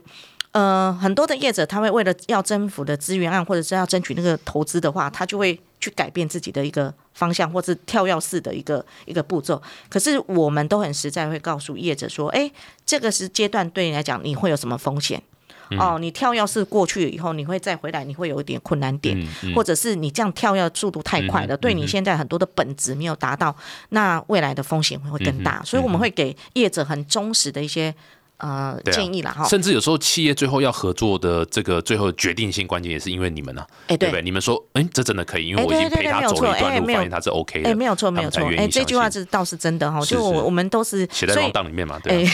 [0.51, 9.61] 呃，很多的业者他会为了要征服的资源案，或者是要争取那个投资的话，他就会去改变自己的一个方向，或是跳跃式的一个一个步骤。
[9.89, 12.51] 可是我们都很实在，会告诉业者说，哎，
[12.85, 15.21] 这个是阶段对你来讲，你会有什么风险？
[15.79, 19.17] 哦，你跳跃式过去以后，你会再回来，你会有一点困难点，
[19.55, 23.55] 或者是你这样跳跃速度太快了，对你现在很多的本质没有达到，
[23.89, 25.63] 那未来的风险会更大。
[25.63, 27.95] 所以我们会给业者很忠实的一些
[28.43, 29.47] 呃啊建议啦，哈。
[29.47, 34.21] 甚至有时候企业最后要合作的这个最后决定性关键也是因为你们啊，哎，对对不对？
[34.21, 38.43] 你们说，哎，这真的可以，因为哎我已经陪他走了一段路，发现他是 OK 的，哎，没有错，没有错。
[38.57, 42.31] 哎，这句话是倒是真的哈，就是我我们都是写在文档里面嘛，对啊，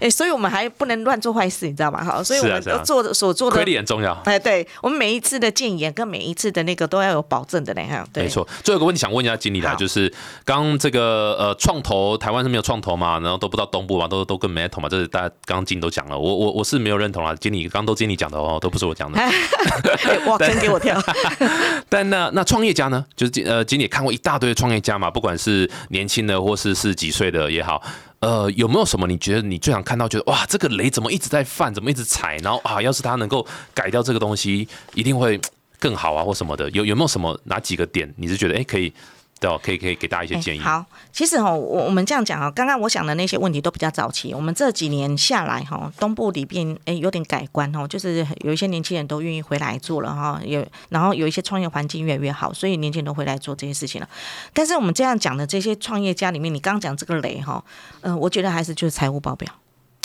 [0.00, 2.02] 哎， 所以我们还不能乱做坏事，你知道吗？
[2.04, 4.12] 哈，所以我们是啊是啊做的所做的亏，力很重要。
[4.24, 10.12] 哎，对我们每一次的建言跟每一次的那个都要有保证的嘞，哈，没错，最后一个问题想问一下经理啦，就是
[10.44, 19.20] 刚刚这个呃创投台湾是没有创投嘛，然后都不知道东部嘛，都都跟 metal 嘛，这是大家刚刚经理都讲了，我我我是没有认同啊，经理刚刚都经理讲的哦，都不是我讲的。
[20.26, 21.00] 哇，真给我跳。
[21.88, 23.04] 但那那创业家呢？
[23.14, 27.82] 就是呃，经理看过一大堆的创业家嘛，不管是年轻的或是是几岁的也好，
[28.20, 35.40] 呃，有没有什么你觉得你最想看到，觉得哇，这个雷怎么一直在犯，怎么一直踩，然后啊，要是他能够改掉这个东西，一定会
[35.78, 36.68] 更好啊，或什么的？
[36.70, 38.92] 有有没有什么哪几个点，你是觉得哎可以？
[39.40, 40.58] 对哦，可以可以给大家一些建议。
[40.58, 44.34] 好，其实哈，我我们这样讲啊，刚刚我想的那些问题都比较早期。
[44.34, 54.08] 我们这几年下来哈，东部里边哎有点改观哦，就是有一些年轻人都愿意回来做了哈，有然后有一些创业环境越来越好，所以年轻人都回来做这些事情了。
[54.52, 57.62] 但是我们这样讲的这些创业家里面，你刚刚讲这个雷哈，
[58.00, 59.48] 嗯，我觉得还是就是财务报表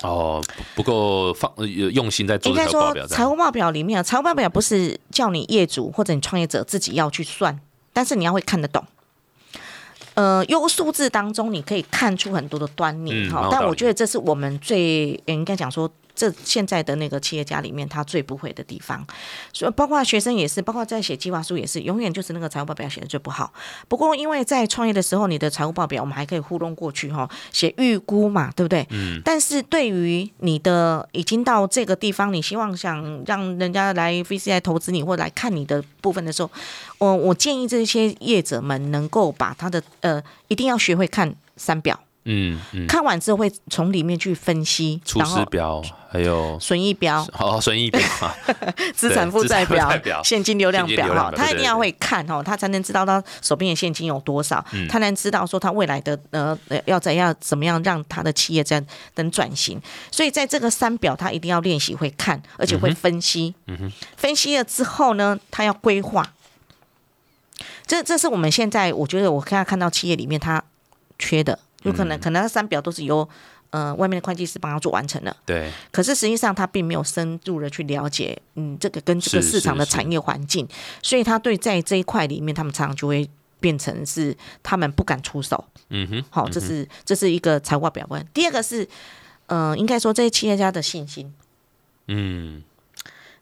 [0.03, 0.43] 哦，
[0.75, 3.07] 不够放用心在做财务报表。
[3.07, 7.59] 财务报表里面，财务报表不是叫你业主或者你创业者自己要去算，
[7.91, 8.85] 但是你要会看得懂。
[10.15, 15.89] 呃，用数字当中你可以看出很多的端倪哈，但我觉得这是我们最应该讲说。
[16.15, 19.05] 这现在的那个企业家里面，他最不会的地方，
[19.51, 23.51] 所以包括学生也是，包括在写计划书也是，永远就是那个财务报表写的最不好。
[23.87, 28.85] 不过因为在创业的时候，你的财务报表我们还可以糊弄过去哈，写预估嘛，对不对？
[28.91, 29.21] 嗯。
[29.25, 36.49] 但是对于你的已经到这个地方，你希望想让人家来 VCI 投资你或来看你的部分的时候，
[36.99, 41.99] 我我建议这些业者们能够把他的呃，一定要学会看三表。
[42.25, 48.01] 嗯，看完之后会从里面去分析，出师表还有损益表， 哦，损益表，
[48.95, 51.13] 资产负债表，现金流量表。
[51.13, 58.81] 哈，他一定要会看哦，他才能知道他手边的现金有多少，他能知道说他未来的呃要怎样怎么样让他的企业在
[59.13, 66.31] 等转型，所以在这个三表他一定要练习会看，而且会分析，嗯哼，分析了之后呢，他要规划，
[67.85, 70.63] 这这是我们现在我觉得我现在看到企业里面他
[71.19, 71.59] 缺的。
[71.83, 73.27] 有可能，可能三表都是由
[73.69, 75.35] 呃外面的会计师帮他做完成的。
[75.45, 75.71] 对。
[75.91, 80.67] 可是实际上他并没有深入的去了解，嗯，这个跟这个市场的产业环境，
[81.01, 83.29] 所以他对在这一块里面，他们常常就会
[83.59, 85.63] 变成是他们不敢出手。
[85.89, 86.23] 嗯哼。
[86.29, 88.25] 好，这是这是一个财务表观。
[88.33, 88.87] 第二个是，
[89.47, 91.33] 嗯，应该说这些企业家的信心。
[92.07, 92.63] 嗯。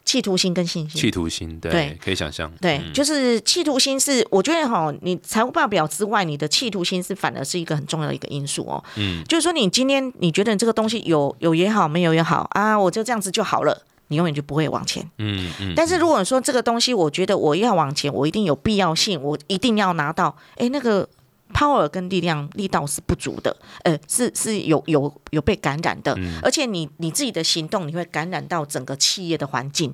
[0.03, 8.83] 企图心跟信心，企图心对，可以想象，对，就是企图心是我觉得哈，你财务报表之外，你的企图心是反而是一个很重要的一个因素哦。
[8.97, 15.07] 嗯，就是说你今天你觉得这个东西有有也好，没有也好啊，我就这样子就好了，你永远就不会往前。
[15.19, 15.73] 嗯嗯。
[15.75, 21.07] 但是如果说这个东西，我觉得我要往前，我一定有必要性，我一定要拿到，哎，那个。
[21.61, 29.93] Power 跟力量力道是不足的，呃，是是有有有被感染的，而且你你自己的行动，你会感染到整个企业的环境，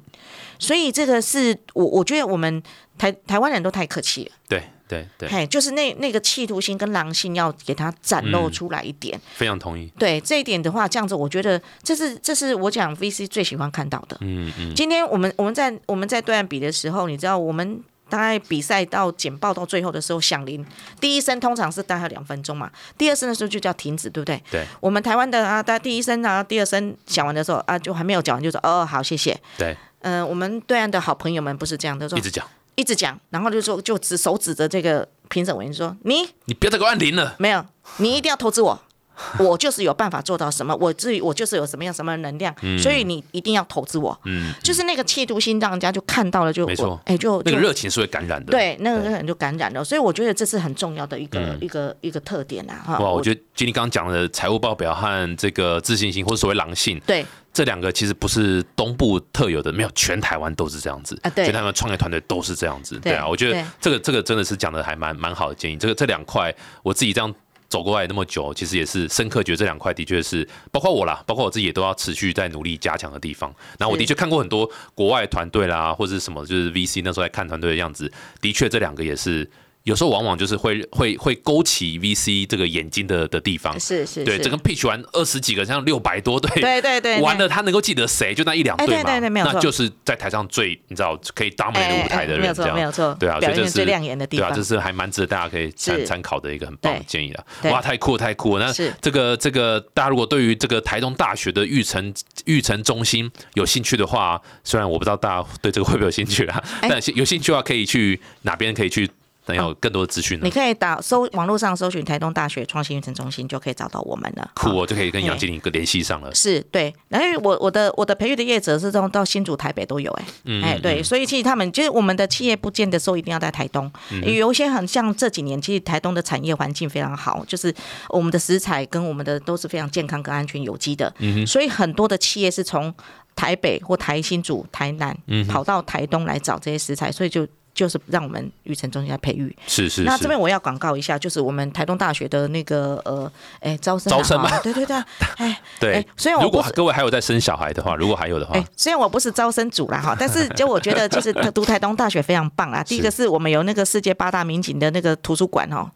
[0.57, 2.63] 所以这个是我我觉得我们
[2.97, 17.83] 台台湾人都太客气了，对对对，嘿，就是那那个企图心跟狼性要给它展露出来一点，非常同意，对这一点的话，这样子我觉得这是这是我讲 VC 最喜欢看到的，嗯嗯，今天我们我们在我们在对岸比的时候，你知道我们。
[18.09, 20.65] 大概比赛到简报到最后的时候响铃，
[20.99, 24.41] 第一声通常是大概两分钟嘛，第二声的时候就叫停止，对不对？
[24.51, 24.65] 对。
[24.79, 29.39] 我们台湾的啊，大第一声啊，第二声响完的时候啊，就还没有讲完就说哦好谢谢。
[29.57, 29.75] 对。
[30.01, 37.65] 嗯，我们对岸的好朋友们不是这样的，说一直讲，一直讲，然后就说就指手指着这个评审委员说你你不要再给我按铃了，没有，
[37.97, 38.81] 你一定要投资我。
[39.39, 44.17] 我就是有办法做到什么，我至于我就是有什么样什么能量，所以你一定要投资我。
[44.25, 48.51] 嗯，就是那个企图心，让人家就看到了，就没错，哎，就那个热情是会感染的。
[48.51, 52.83] 对，那个人就感染了，所以我觉得这是很重要的一个一个一个特点啊。
[52.85, 61.29] 哈，哇，我觉得经理刚刚讲的财务报表和这个自信心，或者所谓狼性，对，这两个其实不是东部特有的，没有全台湾都是这样子啊。
[61.31, 62.99] 对，全台湾创业团队都是这样子。
[62.99, 65.77] 对啊，我觉得这个这个真的是讲的还蛮蛮好的建议。
[65.77, 66.53] 这个这两块，
[66.83, 67.33] 我自己这样。
[67.69, 73.53] 走过来那么久，其实也是深刻觉得这两块的确是，包括我啦，包括我自己也都要持续在努力加强的地方。
[73.77, 78.11] 那我的确看过很多国外团队啦，或者什么，就是 VC 那时候在看团队的样子，
[78.41, 79.49] 的确这两个也是。
[79.87, 97.43] 有时候往往就是会会会勾起 VC 这个眼睛的的地方，是是，对，整个 pitch 完二十几个，像六百多对，对对对，完了他能够记得谁，就那一两对嘛，那就是在台上最你知道可以当美的舞台的人，这样没有错，对啊，所以这是最亮眼的地方，对啊，这是还蛮值得大家可以参参考的一个很棒的建议啊。
[97.71, 98.59] 哇，太酷太酷！
[98.59, 98.69] 那
[99.01, 102.13] 这个这个大家如果对于这个台东大学的育成
[102.43, 109.09] 育成中心有兴趣的话，虽然我不知道大家对这个会不会有兴趣啊，但有兴趣的话可以去哪边可以去。
[109.53, 110.51] 能有更多的资讯呢你？
[110.51, 114.51] 可以打搜网络上搜寻台东大学创新育成中心，就可以找到我们了。
[114.55, 116.33] 酷哦，就可以跟杨经理联系上了。
[116.33, 127.73] 是对，然后我我的我的培育的业者是从到新竹、台北都有哎、嗯哎对，所以其实他们就是我们的企业不见得说一定要在台东，嗯有一些很像这几年其实台东的产业环境非常好，就是
[128.09, 132.93] 我们的食材跟我们的都是非常健康跟安全有机的，嗯所以很多的企业是从
[133.35, 137.47] 台北或台新竹、台南嗯跑到台东来找这些食材，所以就。
[137.77, 139.55] 就是让我们育成中心来培育。
[139.67, 144.95] 是是是那这边我要广告一下，就是我们台东大学的那个呃，哎招生啊招生吗哈对对对，
[145.37, 152.83] 哎对哎，虽然我如果各位还有在生小孩的话，如果还有的话哎，，虽然我不是招生组啦哈，但是 就我觉得就是读台东大学非常棒啊。
[152.83, 155.87] 第一个是我们有那个世界八大名景的那个图书馆哦，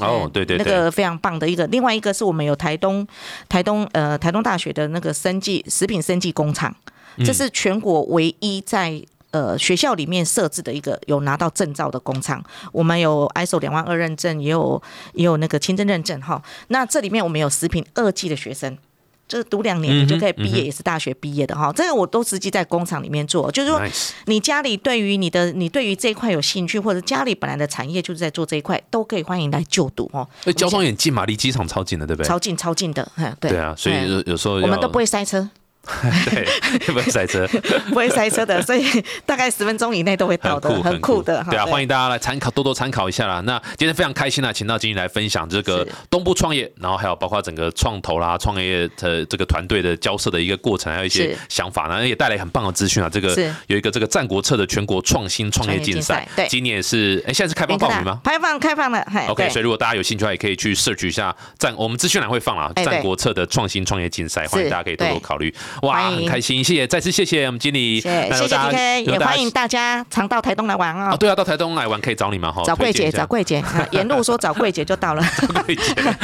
[0.00, 1.66] 哦，对对对，那个非常棒的一个。
[1.66, 3.04] 另外一个是我们有台东
[3.48, 6.72] 台东呃台东大学的那个生技食品生技工厂，
[7.16, 9.02] 嗯这是全国唯一在。
[9.36, 14.82] 呃，学校里面设置的一个有拿到证照的工厂，我们有 ISO 两万二认证，也有
[15.12, 16.42] 也有那个清真认证哈。
[16.68, 18.78] 那这里面我们有食品二技的学生，
[19.28, 21.70] 就是读两年你就可以毕业，也是大学毕业的哈。
[21.76, 23.78] 这个我都实际在工厂里面做，就是说
[24.24, 30.26] 你家里对于你的你对于这一块有兴趣，或者家里本来的产业就是在做这一块，都可以欢迎来就读哦。
[30.46, 32.26] 哎，交通也近嘛，离机场超近的，对不对？
[32.26, 35.46] 超近超近的，嗯，对对啊，所以有时候我们都不会塞车，
[36.30, 36.44] 对，
[36.86, 37.46] 会不会塞车？
[37.88, 38.84] 不会塞车的， 所以
[39.24, 41.42] 大概十分钟以内都会到的，很酷的。
[41.44, 43.40] 哈对啊，欢迎大家来参考，多多参考一下啦。
[43.46, 53.08] 那今天非常开心啊，请到经理来分享这个是东部创业，然后还有包括整个创投啦、创业的这个团队的交涉的一个过程，还有一些想法呢，也带来很棒的资讯啊。
[53.08, 58.20] 这个是有一个这个战国策的全国创新创业竞赛对今年也是哎，现在是开放报名吗？
[58.24, 65.54] 开放开放了，嘿 OK，所以如果大家有兴趣的话，也可以去 search 一下战，我们资讯栏会放啦，哎对战国策的创新创业竞赛，欢迎大家可以多多考虑。
[65.82, 71.16] 哇，很开心，谢谢，再次谢谢我们经理，谢谢谢 DK，也欢迎大家常到台东来玩啊，哦。
[71.16, 75.22] 对啊，到台东来玩可以找你们哈，找柜姐，找柜姐，啊 沿路说找柜姐就到了。
[75.64, 75.82] 柜姐，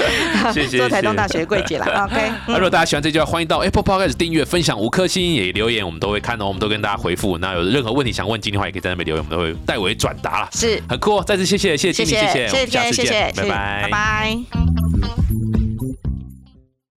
[0.52, 0.78] 谢谢。
[0.78, 2.34] 做台东大学柜姐了， OK 嗯。
[2.48, 7.38] 那如果大家喜欢这句话，欢迎到 Apple Podcast 订阅、分享五颗星，也留言，我们都会看哦，我们都跟大家回复。
[7.38, 10.48] 那有任何问题想问经理的话，也可以在那边留言，我们都会代为转达啦。
[10.52, 13.88] 是，很酷哦，再次谢谢，谢谢谢经理，谢谢，谢谢，谢，谢，拜拜拜。
[13.90, 15.61] 拜。